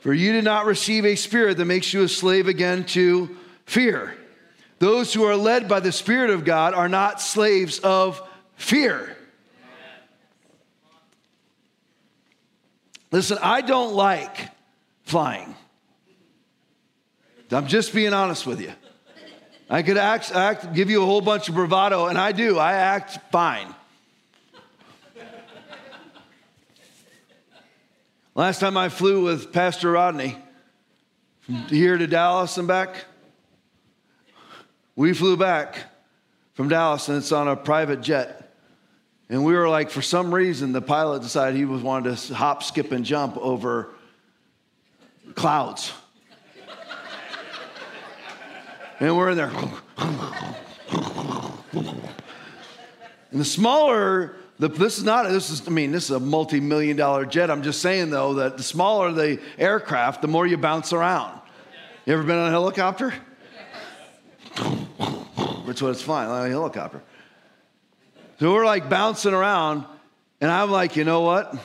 [0.00, 3.36] For you did not receive a spirit that makes you a slave again to
[3.66, 4.16] fear.
[4.84, 8.20] Those who are led by the Spirit of God are not slaves of
[8.56, 9.16] fear.
[13.10, 14.50] Listen, I don't like
[15.04, 15.54] flying.
[17.50, 18.74] I'm just being honest with you.
[19.70, 22.58] I could act, act, give you a whole bunch of bravado, and I do.
[22.58, 23.74] I act fine.
[28.34, 30.36] Last time I flew with Pastor Rodney
[31.40, 33.06] from here to Dallas and back,
[34.96, 35.78] we flew back
[36.54, 38.40] from Dallas and it's on a private jet.
[39.28, 42.62] And we were like, for some reason, the pilot decided he was wanted to hop,
[42.62, 43.90] skip, and jump over
[45.34, 45.92] clouds.
[49.00, 49.50] and we're in there.
[53.30, 56.60] and the smaller, the, this is not, this is, I mean, this is a multi
[56.60, 57.50] million dollar jet.
[57.50, 61.40] I'm just saying, though, that the smaller the aircraft, the more you bounce around.
[62.04, 63.14] You ever been on a helicopter?
[65.82, 67.02] What it's fine, like a helicopter.
[68.40, 69.84] So we're like bouncing around,
[70.40, 71.56] and I'm like, you know what?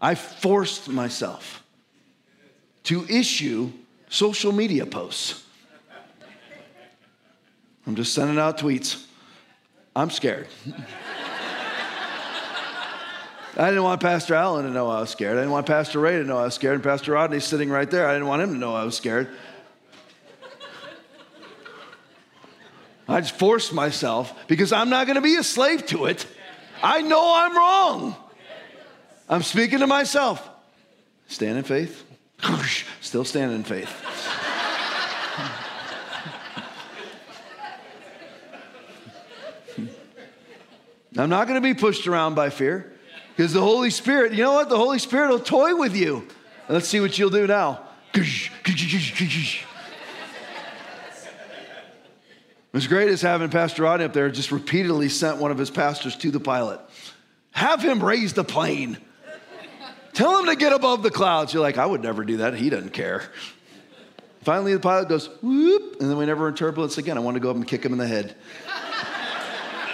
[0.00, 1.62] I forced myself
[2.84, 3.72] to issue
[4.08, 5.42] social media posts.
[7.86, 9.04] I'm just sending out tweets.
[9.94, 10.48] I'm scared.
[13.56, 15.36] I didn't want Pastor Allen to know I was scared.
[15.36, 16.74] I didn't want Pastor Ray to know I was scared.
[16.74, 18.08] And Pastor Rodney's sitting right there.
[18.08, 19.28] I didn't want him to know I was scared.
[23.08, 26.26] I just forced myself because I'm not going to be a slave to it.
[26.82, 28.16] I know I'm wrong.
[29.28, 30.48] I'm speaking to myself.
[31.28, 32.04] Stand in faith.
[33.00, 33.90] Still standing in faith.
[41.16, 42.92] I'm not going to be pushed around by fear
[43.36, 44.68] because the Holy Spirit, you know what?
[44.68, 46.26] The Holy Spirit will toy with you.
[46.68, 47.80] Let's see what you'll do now.
[52.74, 56.16] What's great is having Pastor Rodney up there just repeatedly sent one of his pastors
[56.16, 56.80] to the pilot.
[57.52, 58.98] Have him raise the plane.
[60.12, 61.54] Tell him to get above the clouds.
[61.54, 62.54] You're like, I would never do that.
[62.54, 63.30] He doesn't care.
[64.42, 66.56] Finally, the pilot goes, whoop, and then we never in
[66.98, 67.16] again.
[67.16, 68.34] I want to go up and kick him in the head.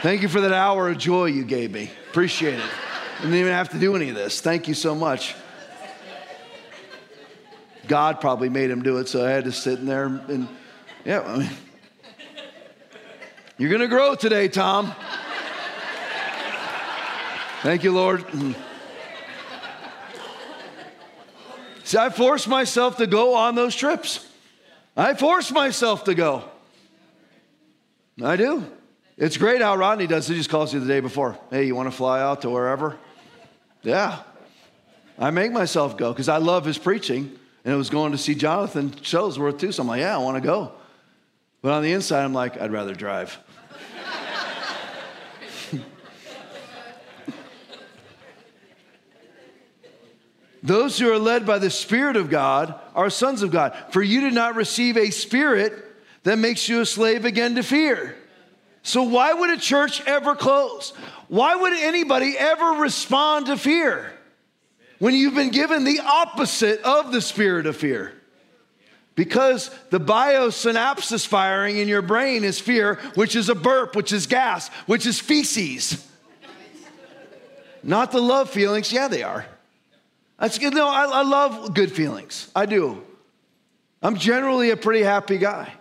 [0.01, 1.91] Thank you for that hour of joy you gave me.
[2.09, 2.71] Appreciate it.
[3.19, 4.41] I didn't even have to do any of this.
[4.41, 5.35] Thank you so much.
[7.89, 10.49] God probably made him do it, so I had to sit in there and,
[11.05, 11.51] yeah, I mean,
[13.61, 14.95] you're going to grow today, Tom.
[17.63, 18.25] Thank you, Lord.
[21.85, 24.27] See, I forced myself to go on those trips.
[24.97, 26.45] I forced myself to go.
[28.25, 28.65] I do.
[29.19, 30.27] It's great how Rodney does.
[30.27, 31.39] He just calls you the day before.
[31.51, 32.97] Hey, you want to fly out to wherever?
[33.83, 34.23] Yeah.
[35.19, 37.39] I make myself go because I love his preaching.
[37.67, 39.71] And it was going to see Jonathan Shuttlesworth too.
[39.71, 40.73] So I'm like, yeah, I want to go.
[41.61, 43.39] But on the inside, I'm like, I'd rather drive.
[50.63, 53.75] Those who are led by the Spirit of God are sons of God.
[53.91, 55.73] For you did not receive a spirit
[56.25, 58.15] that makes you a slave again to fear.
[58.83, 60.91] So, why would a church ever close?
[61.29, 64.13] Why would anybody ever respond to fear
[64.99, 68.13] when you've been given the opposite of the spirit of fear?
[69.15, 74.27] Because the biosynapses firing in your brain is fear, which is a burp, which is
[74.27, 76.07] gas, which is feces.
[77.83, 78.93] Not the love feelings.
[78.93, 79.47] Yeah, they are.
[80.41, 80.75] That's good.
[80.75, 82.51] No, I, I love good feelings.
[82.57, 83.03] I do.
[84.03, 85.73] I'm generally a pretty happy guy.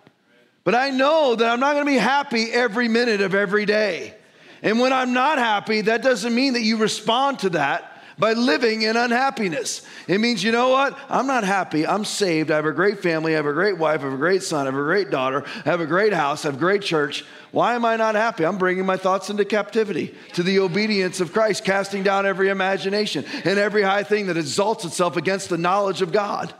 [0.65, 4.13] But I know that I'm not going to be happy every minute of every day.
[4.61, 8.81] And when I'm not happy, that doesn't mean that you respond to that by living
[8.81, 9.81] in unhappiness.
[10.07, 10.97] It means, you know what?
[11.09, 11.87] I'm not happy.
[11.87, 12.51] I'm saved.
[12.51, 13.33] I have a great family.
[13.33, 14.01] I have a great wife.
[14.01, 14.63] I have a great son.
[14.63, 15.45] I have a great daughter.
[15.65, 16.43] I have a great house.
[16.43, 17.23] I have a great church.
[17.51, 18.45] Why am I not happy?
[18.45, 23.25] I'm bringing my thoughts into captivity to the obedience of Christ, casting down every imagination
[23.45, 26.53] and every high thing that exalts itself against the knowledge of God.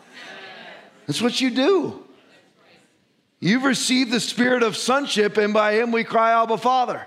[1.07, 2.05] That's what you do.
[3.41, 7.05] You've received the spirit of sonship, and by him we cry, Abba, Father.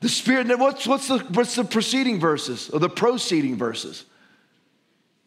[0.00, 4.04] The Spirit, what's, what's, the, what's the preceding verses or the proceeding verses?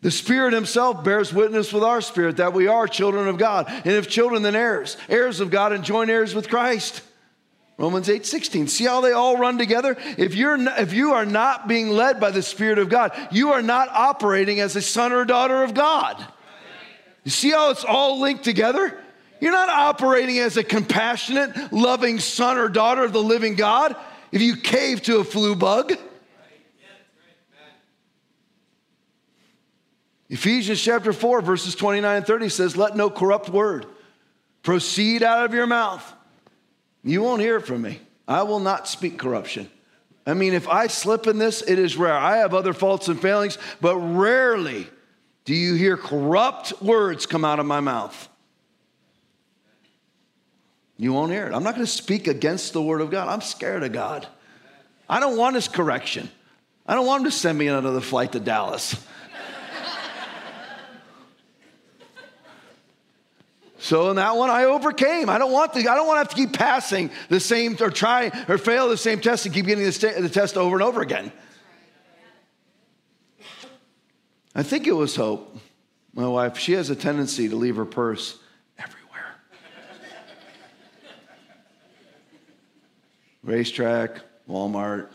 [0.01, 3.65] The Spirit Himself bears witness with our spirit that we are children of God.
[3.67, 7.01] And if children, then heirs, heirs of God and joint heirs with Christ.
[7.77, 8.67] Romans 8 16.
[8.67, 9.97] See how they all run together?
[10.17, 13.51] If, you're not, if you are not being led by the Spirit of God, you
[13.51, 16.25] are not operating as a son or daughter of God.
[17.23, 18.97] You see how it's all linked together?
[19.41, 23.95] You're not operating as a compassionate, loving son or daughter of the living God
[24.31, 25.93] if you cave to a flu bug.
[30.29, 33.87] Ephesians chapter 4, verses 29 and 30 says, Let no corrupt word
[34.61, 36.13] proceed out of your mouth.
[37.03, 37.99] You won't hear from me.
[38.27, 39.69] I will not speak corruption.
[40.27, 42.13] I mean, if I slip in this, it is rare.
[42.13, 44.87] I have other faults and failings, but rarely
[45.45, 48.28] do you hear corrupt words come out of my mouth.
[51.01, 51.53] You won't hear it.
[51.53, 53.29] I'm not going to speak against the word of God.
[53.29, 54.27] I'm scared of God.
[55.07, 56.29] I don't want his correction.
[56.85, 58.95] I don't want him to send me another flight to Dallas.
[63.81, 65.29] So in that one, I overcame.
[65.29, 65.79] I don't want to.
[65.79, 68.97] I don't want to have to keep passing the same or try or fail the
[68.97, 71.31] same test and keep getting the test over and over again.
[74.53, 75.57] I think it was Hope,
[76.13, 76.57] my wife.
[76.57, 78.37] She has a tendency to leave her purse
[83.49, 85.09] racetrack, Walmart.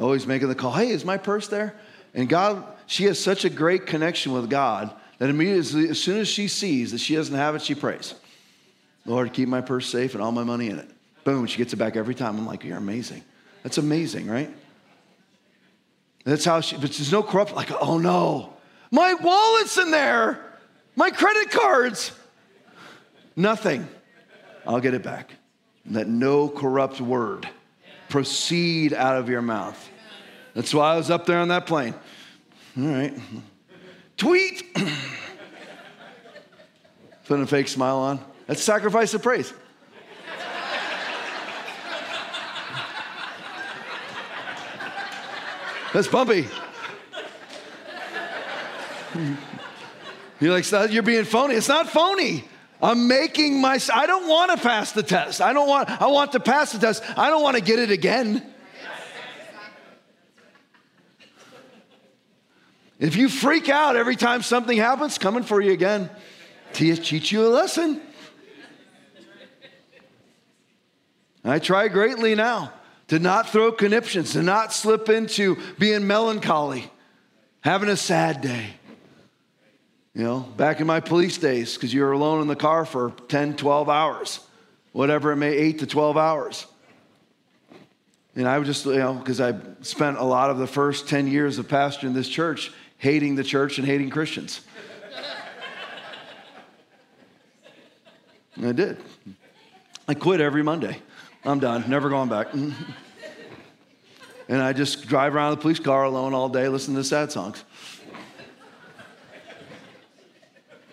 [0.00, 1.74] Always making the call, hey, is my purse there?
[2.14, 6.28] And God, she has such a great connection with God that immediately, as soon as
[6.28, 8.14] she sees that she doesn't have it, she prays,
[9.04, 10.88] Lord, keep my purse safe and all my money in it.
[11.24, 12.36] Boom, she gets it back every time.
[12.36, 13.24] I'm like, you're amazing.
[13.62, 14.50] That's amazing, right?
[16.24, 18.52] That's how she, but there's no corrupt, like, oh no,
[18.90, 20.44] my wallet's in there,
[20.94, 22.12] my credit cards.
[23.34, 23.88] Nothing.
[24.66, 25.30] I'll get it back.
[25.88, 27.48] Let no corrupt word
[28.08, 29.90] proceed out of your mouth.
[30.54, 31.94] That's why I was up there on that plane.
[32.78, 33.14] All right.
[34.16, 34.64] Tweet.
[37.26, 38.20] Putting a fake smile on.
[38.46, 39.52] That's sacrifice of praise.
[45.92, 46.46] That's bumpy.
[50.40, 51.54] You're like, you're being phony.
[51.54, 52.44] It's not phony.
[52.86, 55.40] I'm making my, I don't want to pass the test.
[55.40, 57.02] I don't want, I want to pass the test.
[57.18, 58.46] I don't want to get it again.
[63.00, 66.10] If you freak out every time something happens, coming for you again.
[66.74, 68.00] Teach you a lesson.
[71.44, 72.72] I try greatly now
[73.08, 76.88] to not throw conniptions, to not slip into being melancholy,
[77.62, 78.74] having a sad day.
[80.16, 83.12] You know, back in my police days, because you were alone in the car for
[83.28, 84.40] 10, 12 hours,
[84.92, 86.66] whatever it may, 8 to 12 hours.
[88.34, 91.26] And I would just, you know, because I spent a lot of the first 10
[91.26, 94.62] years of pastoring this church hating the church and hating Christians.
[98.58, 98.96] I did.
[100.08, 100.96] I quit every Monday.
[101.44, 102.54] I'm done, never going back.
[104.48, 107.62] and I just drive around the police car alone all day, listening to sad songs.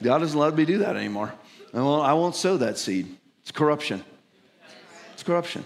[0.04, 1.34] God doesn't let me do that anymore.
[1.74, 3.08] I won't, I won't sow that seed.
[3.42, 4.04] It's corruption.
[5.14, 5.66] It's corruption.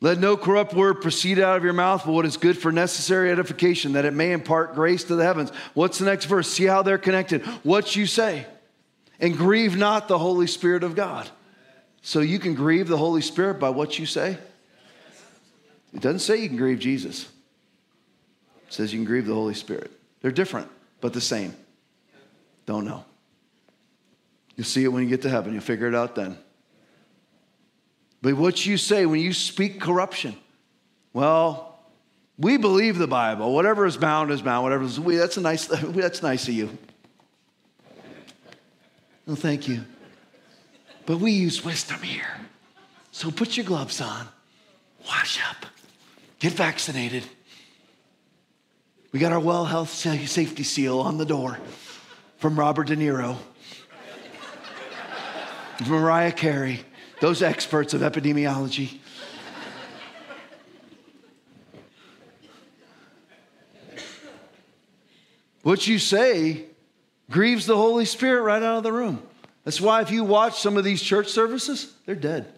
[0.00, 3.30] Let no corrupt word proceed out of your mouth, but what is good for necessary
[3.30, 5.50] edification, that it may impart grace to the heavens.
[5.72, 6.46] What's the next verse?
[6.46, 7.42] See how they're connected.
[7.62, 8.46] What you say.
[9.18, 11.28] And grieve not the Holy Spirit of God.
[12.02, 14.36] So you can grieve the Holy Spirit by what you say?
[15.94, 17.22] It doesn't say you can grieve Jesus.
[18.66, 19.90] It says you can grieve the Holy Spirit.
[20.20, 20.68] They're different,
[21.00, 21.54] but the same.
[22.66, 23.04] Don't know.
[24.56, 25.52] You'll see it when you get to heaven.
[25.52, 26.38] You'll figure it out then.
[28.22, 30.36] But what you say when you speak corruption,
[31.12, 31.78] well,
[32.38, 33.54] we believe the Bible.
[33.54, 34.64] Whatever is bound is bound.
[34.64, 35.66] Whatever is we, that's a nice.
[35.66, 36.76] That's nice of you.
[39.26, 39.84] Well, thank you.
[41.06, 42.26] But we use wisdom here.
[43.10, 44.26] So put your gloves on,
[45.06, 45.66] wash up,
[46.40, 47.24] get vaccinated.
[49.12, 51.58] We got our well health safety seal on the door
[52.38, 53.36] from Robert De Niro,
[55.88, 56.80] Mariah Carey,
[57.20, 58.98] those experts of epidemiology.
[65.62, 66.64] What you say
[67.30, 69.22] grieves the Holy Spirit right out of the room.
[69.64, 72.52] That's why if you watch some of these church services, they're dead.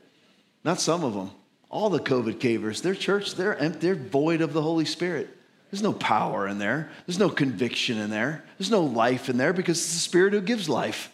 [0.64, 1.30] Not some of them.
[1.70, 5.35] All the COVID cavers, their church, they're empty, they're void of the Holy Spirit.
[5.70, 6.90] There's no power in there.
[7.06, 8.44] There's no conviction in there.
[8.58, 11.12] There's no life in there because it's the Spirit who gives life.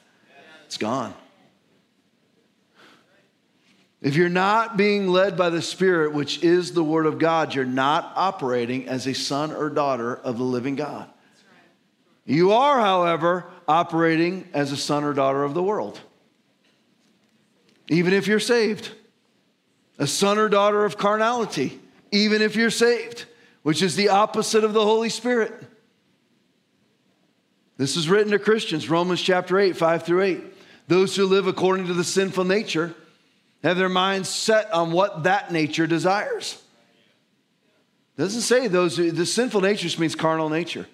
[0.67, 1.15] It's gone.
[4.01, 7.65] If you're not being led by the Spirit, which is the Word of God, you're
[7.65, 11.09] not operating as a son or daughter of the living God.
[12.25, 16.01] You are, however, operating as a son or daughter of the world,
[17.89, 18.91] even if you're saved.
[19.99, 21.79] A son or daughter of carnality,
[22.11, 23.27] even if you're saved,
[23.63, 25.53] which is the opposite of the Holy Spirit.
[27.77, 30.45] This is written to Christians, Romans chapter 8, 5 through 8.
[30.89, 32.95] Those who live according to the sinful nature
[33.63, 36.61] have their minds set on what that nature desires.
[38.17, 40.87] Doesn't say those, the sinful nature just means carnal nature.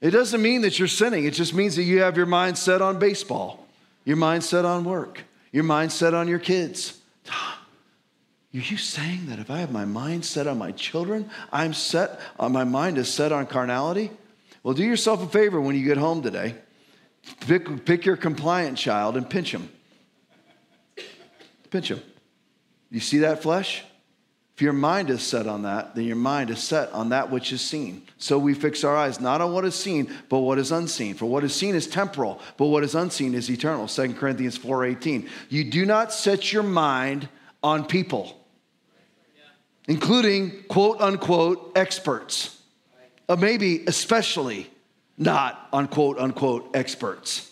[0.00, 2.80] It doesn't mean that you're sinning, it just means that you have your mind set
[2.80, 3.66] on baseball,
[4.04, 6.98] your mind set on work, your mind set on your kids.
[7.30, 7.57] Ah.
[8.54, 12.18] Are you saying that if I have my mind set on my children, I'm set
[12.38, 14.10] on uh, my mind is set on carnality?
[14.62, 16.54] Well, do yourself a favor when you get home today.
[17.40, 19.68] Pick, pick your compliant child and pinch him.
[21.70, 22.00] Pinch him.
[22.90, 23.84] You see that flesh?
[24.56, 27.52] If your mind is set on that, then your mind is set on that which
[27.52, 28.02] is seen.
[28.16, 31.14] So we fix our eyes not on what is seen, but what is unseen.
[31.14, 33.86] For what is seen is temporal, but what is unseen is eternal.
[33.86, 35.28] 2 Corinthians 4:18.
[35.48, 37.28] You do not set your mind
[37.62, 38.36] on people,
[39.86, 42.54] including quote unquote experts.
[43.28, 44.70] Or maybe especially
[45.18, 47.48] not on quote unquote experts.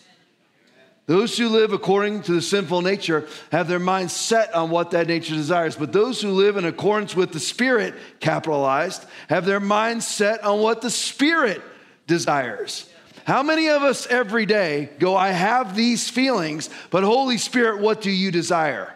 [1.06, 5.06] Those who live according to the sinful nature have their minds set on what that
[5.06, 5.76] nature desires.
[5.76, 10.60] But those who live in accordance with the Spirit, capitalized, have their minds set on
[10.60, 11.62] what the Spirit
[12.08, 12.90] desires.
[13.24, 18.00] How many of us every day go, I have these feelings, but Holy Spirit, what
[18.00, 18.92] do you desire?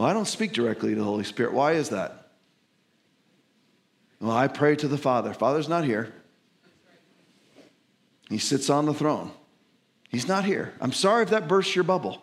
[0.00, 1.52] Well, I don't speak directly to the Holy Spirit.
[1.52, 2.30] Why is that?
[4.18, 5.34] Well, I pray to the Father.
[5.34, 6.10] Father's not here,
[8.30, 9.30] He sits on the throne.
[10.08, 10.72] He's not here.
[10.80, 12.22] I'm sorry if that bursts your bubble.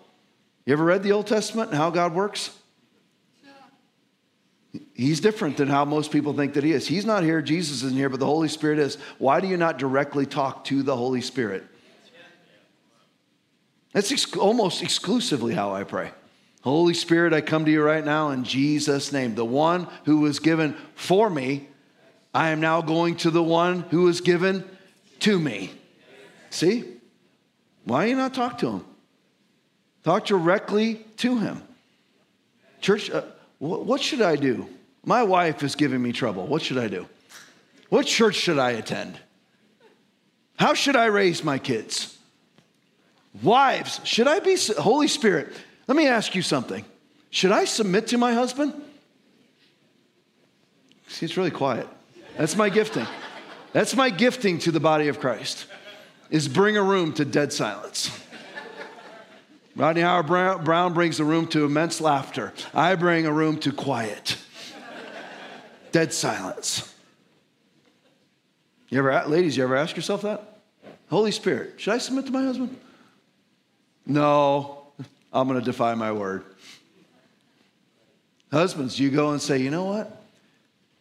[0.65, 2.49] You ever read the Old Testament and how God works?
[4.95, 6.87] He's different than how most people think that he is.
[6.87, 8.97] He's not here, Jesus isn't here, but the Holy Spirit is.
[9.19, 11.63] Why do you not directly talk to the Holy Spirit?
[13.93, 16.09] That's ex- almost exclusively how I pray.
[16.67, 19.35] Holy Spirit, I come to you right now in Jesus' name.
[19.35, 21.67] The one who was given for me,
[22.33, 24.65] I am now going to the one who was given
[25.19, 25.71] to me.
[26.49, 26.83] See?
[27.85, 28.85] Why you not talk to him?
[30.03, 31.63] Talk directly to him.
[32.81, 33.23] Church, uh,
[33.59, 34.67] what should I do?
[35.05, 36.47] My wife is giving me trouble.
[36.47, 37.07] What should I do?
[37.87, 39.17] What church should I attend?
[40.57, 42.17] How should I raise my kids?
[43.41, 45.53] Wives, should I be, Holy Spirit,
[45.87, 46.85] let me ask you something.
[47.29, 48.73] Should I submit to my husband?
[51.07, 51.87] See, it's really quiet.
[52.37, 53.07] That's my gifting.
[53.73, 55.65] That's my gifting to the body of Christ,
[56.29, 58.11] is bring a room to dead silence.
[59.75, 62.53] Rodney Howard-Browne brings a room to immense laughter.
[62.73, 64.37] I bring a room to quiet,
[65.91, 66.93] dead silence.
[68.89, 70.61] You ever, ladies, you ever ask yourself that?
[71.09, 72.75] Holy Spirit, should I submit to my husband?
[74.05, 74.76] No,
[75.37, 76.43] I'm going to defy my word.
[78.51, 80.23] Husbands, you go and say, you know what?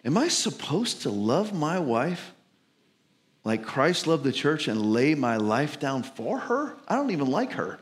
[0.04, 2.32] Am I supposed to love my wife
[3.44, 6.76] like Christ loved the church and lay my life down for her?
[6.86, 7.78] I don't even like her.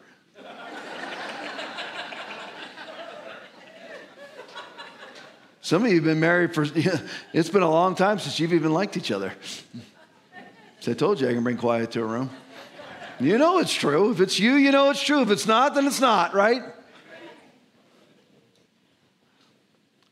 [5.61, 6.67] Some of you have been married for,
[7.33, 9.33] it's been a long time since you've even liked each other.
[10.81, 12.29] So I told you I can bring quiet to a room.
[13.21, 14.11] You know it's true.
[14.11, 15.23] If it's you, you know it's true.
[15.23, 16.63] If it's not, then it's not, right?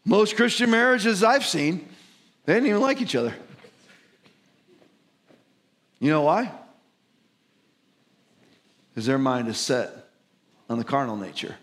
[0.05, 1.89] Most Christian marriages I've seen
[2.45, 3.35] they didn't even like each other.
[6.01, 6.51] You know why?
[8.91, 10.09] Because their mind is set
[10.69, 11.57] on the carnal nature.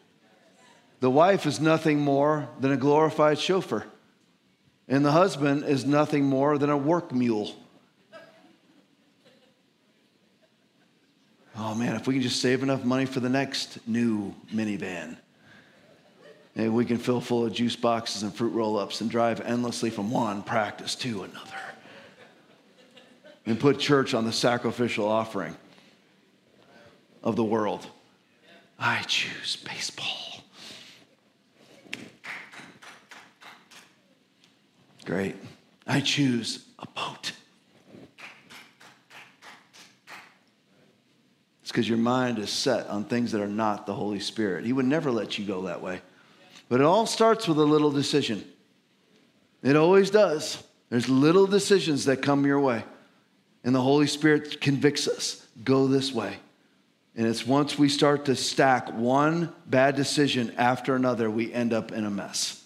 [1.02, 3.86] The wife is nothing more than a glorified chauffeur,
[4.88, 7.54] and the husband is nothing more than a work mule.
[11.62, 15.18] Oh man, if we can just save enough money for the next new minivan.
[16.56, 19.90] Maybe we can fill full of juice boxes and fruit roll ups and drive endlessly
[19.90, 21.58] from one practice to another.
[23.46, 25.56] And put church on the sacrificial offering
[27.24, 27.86] of the world.
[28.80, 30.44] I choose baseball.
[35.04, 35.36] Great.
[35.86, 37.34] I choose a boat.
[41.70, 44.66] It's because your mind is set on things that are not the Holy Spirit.
[44.66, 46.02] He would never let you go that way.
[46.68, 48.44] But it all starts with a little decision.
[49.62, 50.64] It always does.
[50.90, 52.84] There's little decisions that come your way.
[53.64, 56.38] And the Holy Spirit convicts us go this way.
[57.16, 61.92] And it's once we start to stack one bad decision after another, we end up
[61.92, 62.64] in a mess.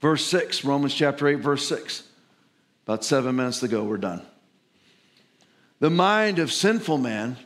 [0.00, 2.02] Verse 6, Romans chapter 8, verse 6.
[2.86, 4.26] About seven minutes to go, we're done.
[5.80, 7.36] The mind of sinful man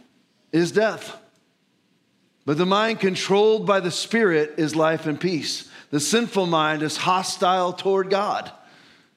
[0.52, 1.16] is death.
[2.44, 5.68] But the mind controlled by the Spirit is life and peace.
[5.90, 8.50] The sinful mind is hostile toward God.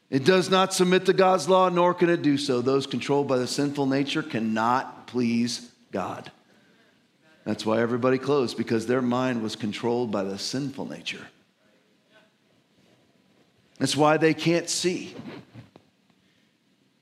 [0.09, 2.61] It does not submit to God's law, nor can it do so.
[2.61, 6.32] Those controlled by the sinful nature cannot please God.
[7.45, 11.26] That's why everybody closed, because their mind was controlled by the sinful nature.
[13.80, 15.16] That's why they can't see.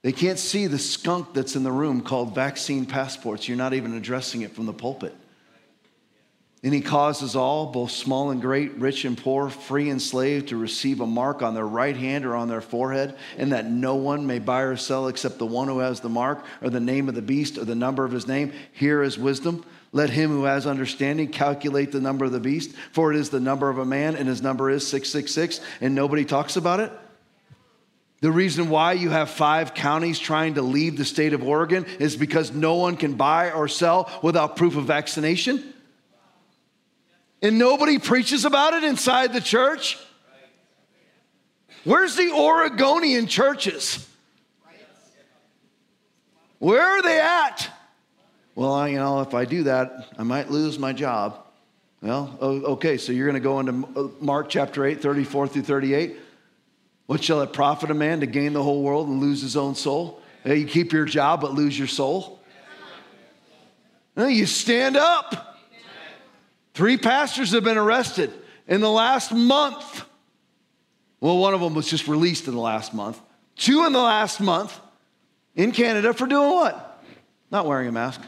[0.04, 3.47] They can't see the skunk that's in the room called vaccine passports.
[3.47, 5.16] You're not even addressing it from the pulpit.
[6.62, 10.58] And he causes all, both small and great, rich and poor, free and slave, to
[10.58, 14.28] receive a mark on their right hand or on their forehead, and that no one
[14.28, 17.16] may buy or sell except the one who has the mark, or the name of
[17.16, 18.54] the beast, or the number of his name.
[18.72, 19.66] Here is wisdom.
[19.91, 23.41] Let him who has understanding calculate the number of the beast, for it is the
[23.41, 26.91] number of a man, and his number is 666, and nobody talks about it.
[28.24, 32.16] The reason why you have five counties trying to leave the state of Oregon is
[32.16, 35.74] because no one can buy or sell without proof of vaccination
[37.42, 39.98] and nobody preaches about it inside the church?
[41.84, 44.10] Where's the Oregonian churches?
[46.60, 47.70] Where are they at?
[48.56, 51.44] Well, you know, if I do that, I might lose my job.
[52.02, 56.16] Well, okay, so you're going to go into uh, Mark chapter 8, 34 through 38.
[57.06, 59.76] What shall it profit a man to gain the whole world and lose his own
[59.76, 60.22] soul?
[60.45, 62.39] You keep your job but lose your soul?
[64.16, 65.58] No, you stand up.
[66.74, 68.32] Three pastors have been arrested
[68.68, 70.06] in the last month.
[71.20, 73.20] Well, one of them was just released in the last month.
[73.56, 74.78] Two in the last month
[75.56, 77.04] in Canada for doing what?
[77.51, 78.22] Not wearing a mask,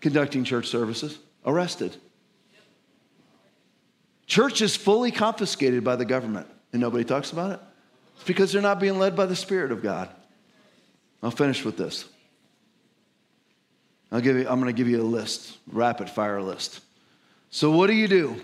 [0.00, 1.96] conducting church services, arrested.
[4.26, 7.60] Church is fully confiscated by the government, and nobody talks about it.
[8.22, 10.08] It's because they're not being led by the Spirit of God.
[11.24, 12.04] I'll finish with this.
[14.12, 16.82] I'll give you, I'm going to give you a list, rapid fire list.
[17.50, 18.40] So, what do you do?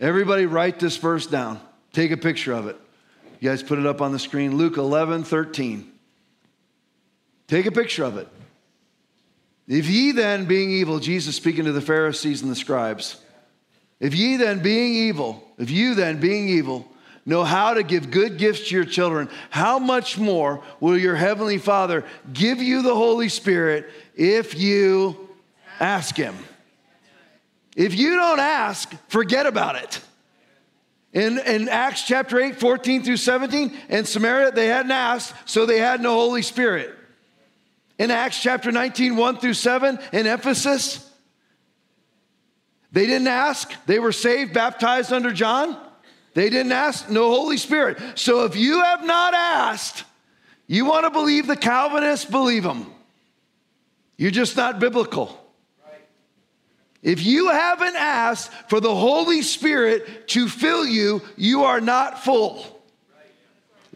[0.00, 1.60] Everybody, write this verse down.
[1.92, 2.76] Take a picture of it.
[3.38, 4.56] You guys put it up on the screen.
[4.56, 5.88] Luke 11, 13.
[7.46, 8.26] Take a picture of it.
[9.68, 13.22] If ye then, being evil, Jesus speaking to the Pharisees and the scribes,
[14.00, 16.90] if ye then, being evil, if you then, being evil,
[17.30, 21.56] know how to give good gifts to your children, how much more will your heavenly
[21.56, 25.30] Father give you the Holy Spirit if you
[25.78, 26.36] ask Him?
[27.74, 30.00] If you don't ask, forget about it.
[31.12, 35.78] In, in Acts chapter 8, 14 through 17, in Samaria, they hadn't asked, so they
[35.78, 36.94] had no Holy Spirit.
[37.98, 41.08] In Acts chapter 19, 1 through 7, in Ephesus,
[42.92, 43.72] they didn't ask.
[43.86, 45.76] They were saved, baptized under John.
[46.34, 47.98] They didn't ask, no Holy Spirit.
[48.14, 50.04] So if you have not asked,
[50.66, 52.86] you want to believe the Calvinists, believe them.
[54.16, 55.36] You're just not biblical.
[57.02, 62.82] If you haven't asked for the Holy Spirit to fill you, you are not full.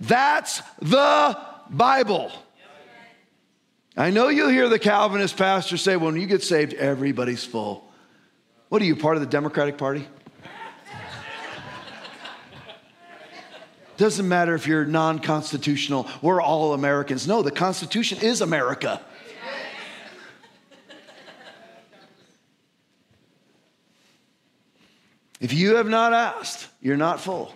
[0.00, 1.38] That's the
[1.70, 2.32] Bible.
[3.96, 7.88] I know you'll hear the Calvinist pastor say, when you get saved, everybody's full.
[8.70, 10.08] What are you, part of the Democratic Party?
[13.96, 17.28] Doesn't matter if you're non constitutional, we're all Americans.
[17.28, 19.00] No, the Constitution is America.
[25.40, 27.54] If you have not asked, you're not full.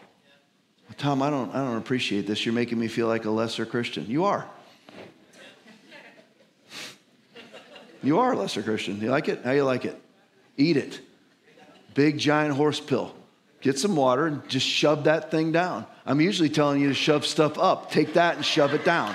[0.99, 2.45] Tom, I don't, I don't appreciate this.
[2.45, 4.07] You're making me feel like a lesser Christian.
[4.09, 4.47] You are.
[8.03, 9.01] You are a lesser Christian.
[9.01, 9.41] You like it?
[9.45, 10.01] How you like it?
[10.57, 11.01] Eat it.
[11.95, 13.15] Big giant horse pill.
[13.61, 15.87] Get some water and just shove that thing down.
[16.07, 17.91] I'm usually telling you to shove stuff up.
[17.91, 19.15] Take that and shove it down.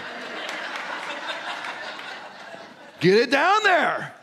[2.99, 4.13] Get it down there.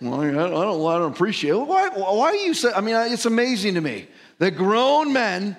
[0.00, 1.56] Well, I don't, I don't appreciate it.
[1.56, 5.56] Why, why are you say, I mean, it's amazing to me that grown men,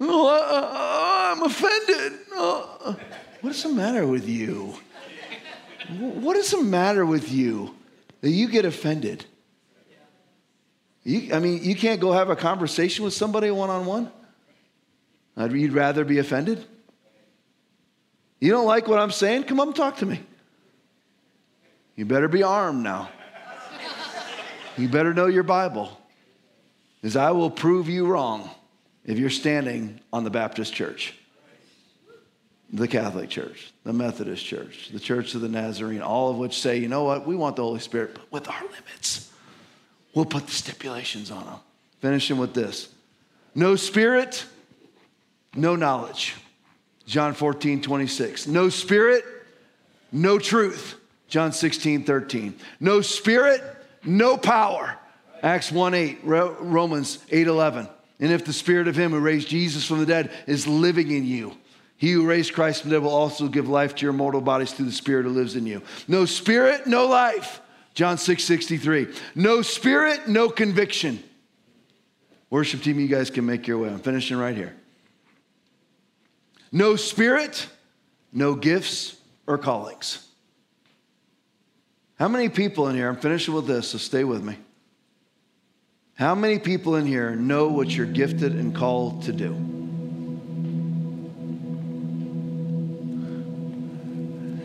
[0.00, 2.20] oh, uh, I'm offended.
[2.36, 2.94] Uh,
[3.40, 4.74] what is the matter with you?
[5.98, 7.74] What is the matter with you
[8.20, 9.24] that you get offended?
[11.04, 14.12] You, I mean, you can't go have a conversation with somebody one on one?
[15.36, 16.64] You'd rather be offended?
[18.40, 19.44] You don't like what I'm saying?
[19.44, 20.20] Come up and talk to me.
[21.96, 23.10] You better be armed now.
[24.76, 25.90] You better know your Bible,
[27.00, 28.48] because I will prove you wrong
[29.04, 31.14] if you're standing on the Baptist church,
[32.72, 36.78] the Catholic Church, the Methodist Church, the Church of the Nazarene, all of which say,
[36.78, 39.29] you know what, we want the Holy Spirit, but with our limits.
[40.14, 41.56] We'll put the stipulations on them.
[42.00, 42.88] Finishing with this
[43.54, 44.44] no spirit,
[45.54, 46.36] no knowledge.
[47.06, 48.46] John 14, 26.
[48.46, 49.24] No spirit,
[50.12, 50.96] no truth.
[51.28, 52.54] John 16, 13.
[52.78, 53.62] No spirit,
[54.04, 54.96] no power.
[55.42, 57.88] Acts 1 8, Romans 8 11.
[58.20, 61.24] And if the spirit of him who raised Jesus from the dead is living in
[61.24, 61.56] you,
[61.96, 64.72] he who raised Christ from the dead will also give life to your mortal bodies
[64.72, 65.82] through the spirit who lives in you.
[66.06, 67.60] No spirit, no life.
[68.00, 69.08] John 6 63.
[69.34, 71.22] No spirit, no conviction.
[72.48, 73.90] Worship team, you guys can make your way.
[73.90, 74.74] I'm finishing right here.
[76.72, 77.68] No spirit,
[78.32, 80.26] no gifts or callings.
[82.18, 84.56] How many people in here, I'm finishing with this, so stay with me.
[86.14, 89.50] How many people in here know what you're gifted and called to do?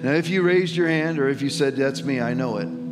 [0.02, 2.85] Now, if you raised your hand or if you said, That's me, I know it,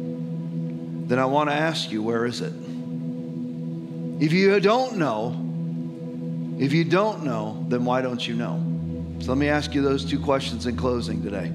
[1.08, 2.54] then I want to ask you, Where is it?
[4.24, 5.40] If you don't know,
[6.60, 8.64] if you don't know, then why don't you know?
[9.20, 11.52] So let me ask you those two questions in closing today.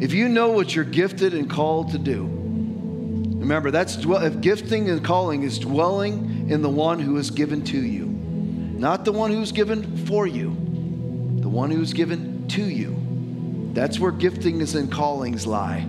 [0.00, 5.04] If you know what you're gifted and called to do, remember that's if gifting and
[5.04, 9.52] calling is dwelling in the one who is given to you, not the one who's
[9.52, 10.48] given for you,
[11.40, 12.96] the one who's given to you.
[13.74, 15.86] That's where giftings and callings lie.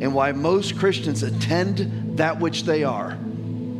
[0.00, 3.18] And why most Christians attend that which they are.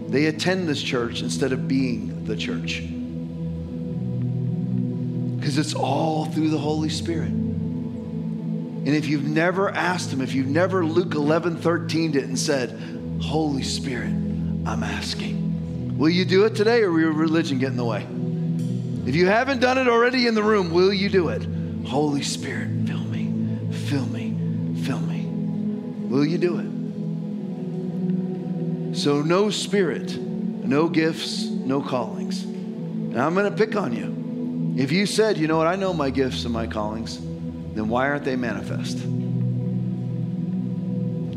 [0.09, 2.83] They attend this church instead of being the church.
[5.37, 7.29] Because it's all through the Holy Spirit.
[7.29, 12.71] And if you've never asked Him, if you've never Luke 11 13 it and said,
[13.21, 17.77] Holy Spirit, I'm asking, will you do it today or will your religion get in
[17.77, 18.07] the way?
[19.07, 21.47] If you haven't done it already in the room, will you do it?
[21.87, 23.33] Holy Spirit, fill me,
[23.71, 24.28] fill me, fill me.
[26.09, 26.67] Will you do it?
[28.97, 32.43] So, no spirit, no gifts, no callings.
[32.43, 34.75] And I'm going to pick on you.
[34.83, 38.09] If you said, you know what, I know my gifts and my callings, then why
[38.09, 38.99] aren't they manifest?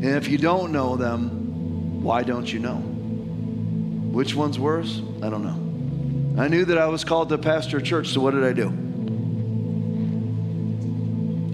[0.01, 2.77] And if you don't know them, why don't you know?
[2.77, 5.01] Which one's worse?
[5.21, 6.41] I don't know.
[6.41, 8.69] I knew that I was called to pastor a church, so what did I do?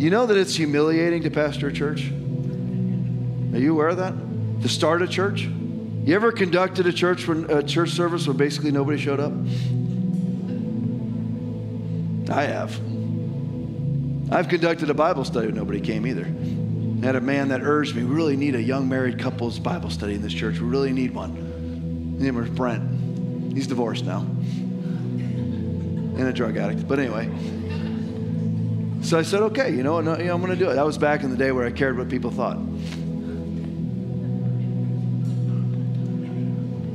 [0.02, 2.12] You know that it's humiliating to pastor a church?
[3.54, 4.14] Are you aware of that?
[4.62, 5.42] To start a church?
[5.42, 9.34] You ever conducted a church when, a church service where basically nobody showed up?
[12.30, 12.80] I have.
[14.32, 16.26] I've conducted a Bible study when nobody came either.
[17.02, 19.90] I had a man that urged me, we really need a young married couple's Bible
[19.90, 20.60] study in this church.
[20.60, 21.36] We really need one.
[22.16, 23.54] His name was Brent.
[23.54, 24.20] He's divorced now.
[26.18, 26.88] And a drug addict.
[26.88, 27.30] But anyway.
[29.04, 30.02] So I said, okay, you know?
[30.02, 30.76] No, you know, I'm going to do it.
[30.76, 32.58] That was back in the day where I cared what people thought.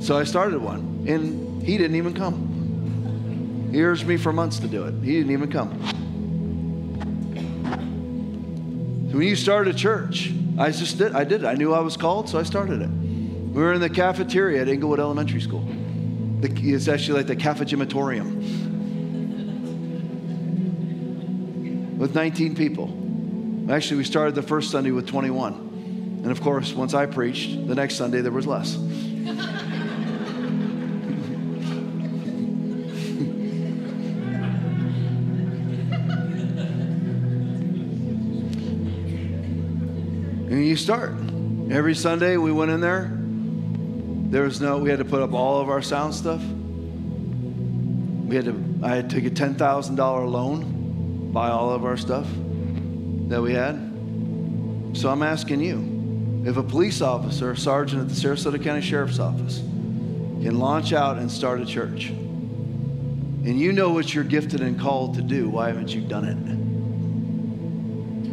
[0.02, 3.70] So I started one, and he didn't even come.
[3.70, 4.94] He urged me for months to do it.
[5.00, 5.70] He didn't even come.
[9.12, 11.12] So when you start a church, I just did.
[11.12, 11.46] I did it.
[11.46, 12.88] I knew I was called, so I started it.
[12.88, 15.64] We were in the cafeteria at Englewood Elementary School.
[16.42, 18.34] it's actually like the cafegymatorium
[21.96, 23.70] with 19 people.
[23.72, 25.52] Actually, we started the first Sunday with 21.
[26.24, 28.76] And of course, once I preached, the next Sunday there was less.
[40.72, 41.12] you start.
[41.70, 43.10] Every Sunday we went in there.
[44.30, 46.40] There was no, we had to put up all of our sound stuff.
[48.26, 52.26] We had to, I had to take a $10,000 loan, buy all of our stuff
[53.28, 53.74] that we had.
[54.94, 59.18] So I'm asking you if a police officer, a sergeant at the Sarasota County Sheriff's
[59.18, 64.80] Office, can launch out and start a church, and you know what you're gifted and
[64.80, 66.38] called to do, why haven't you done it?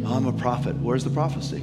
[0.06, 0.74] I'm a prophet.
[0.76, 1.62] Where's the prophecy?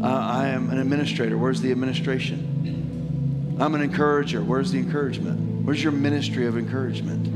[0.00, 1.36] Uh, I am an administrator.
[1.36, 3.56] Where's the administration?
[3.60, 4.42] I'm an encourager.
[4.42, 5.64] Where's the encouragement?
[5.64, 7.26] Where's your ministry of encouragement?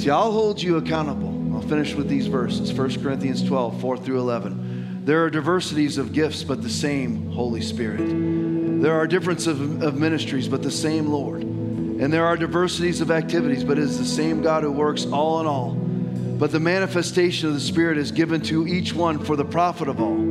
[0.00, 1.54] See, I'll hold you accountable.
[1.54, 5.04] I'll finish with these verses 1 Corinthians 12, 4 through 11.
[5.04, 8.82] There are diversities of gifts, but the same Holy Spirit.
[8.82, 11.42] There are differences of, of ministries, but the same Lord.
[11.42, 15.40] And there are diversities of activities, but it is the same God who works all
[15.40, 15.70] in all.
[15.74, 20.00] But the manifestation of the Spirit is given to each one for the profit of
[20.00, 20.27] all.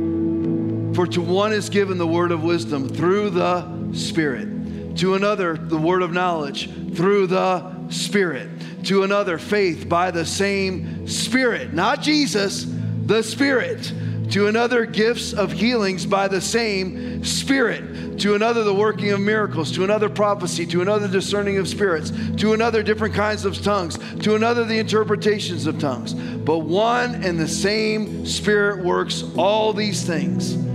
[0.98, 5.78] For to one is given the word of wisdom through the Spirit, to another, the
[5.78, 8.50] word of knowledge through the Spirit,
[8.86, 12.66] to another, faith by the same Spirit, not Jesus,
[13.06, 13.92] the Spirit,
[14.32, 19.70] to another, gifts of healings by the same Spirit, to another, the working of miracles,
[19.76, 24.34] to another, prophecy, to another, discerning of spirits, to another, different kinds of tongues, to
[24.34, 26.12] another, the interpretations of tongues.
[26.14, 30.66] But one and the same Spirit works all these things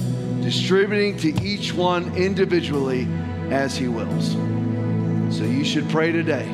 [0.44, 3.08] distributing to each one individually
[3.50, 4.32] as He wills.
[5.36, 6.46] So you should pray today.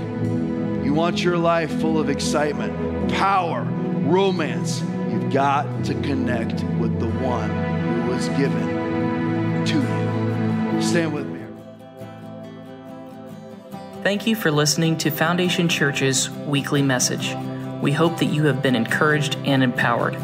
[0.83, 4.81] You want your life full of excitement, power, romance.
[5.09, 10.81] You've got to connect with the one who was given to you.
[10.81, 11.39] Stand with me.
[14.03, 17.35] Thank you for listening to Foundation Church's weekly message.
[17.81, 20.15] We hope that you have been encouraged and empowered.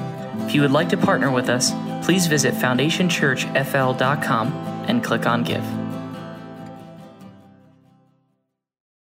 [0.46, 1.72] If you would like to partner with us,
[2.06, 4.54] please visit foundationchurchfl.com
[4.88, 5.85] and click on Give.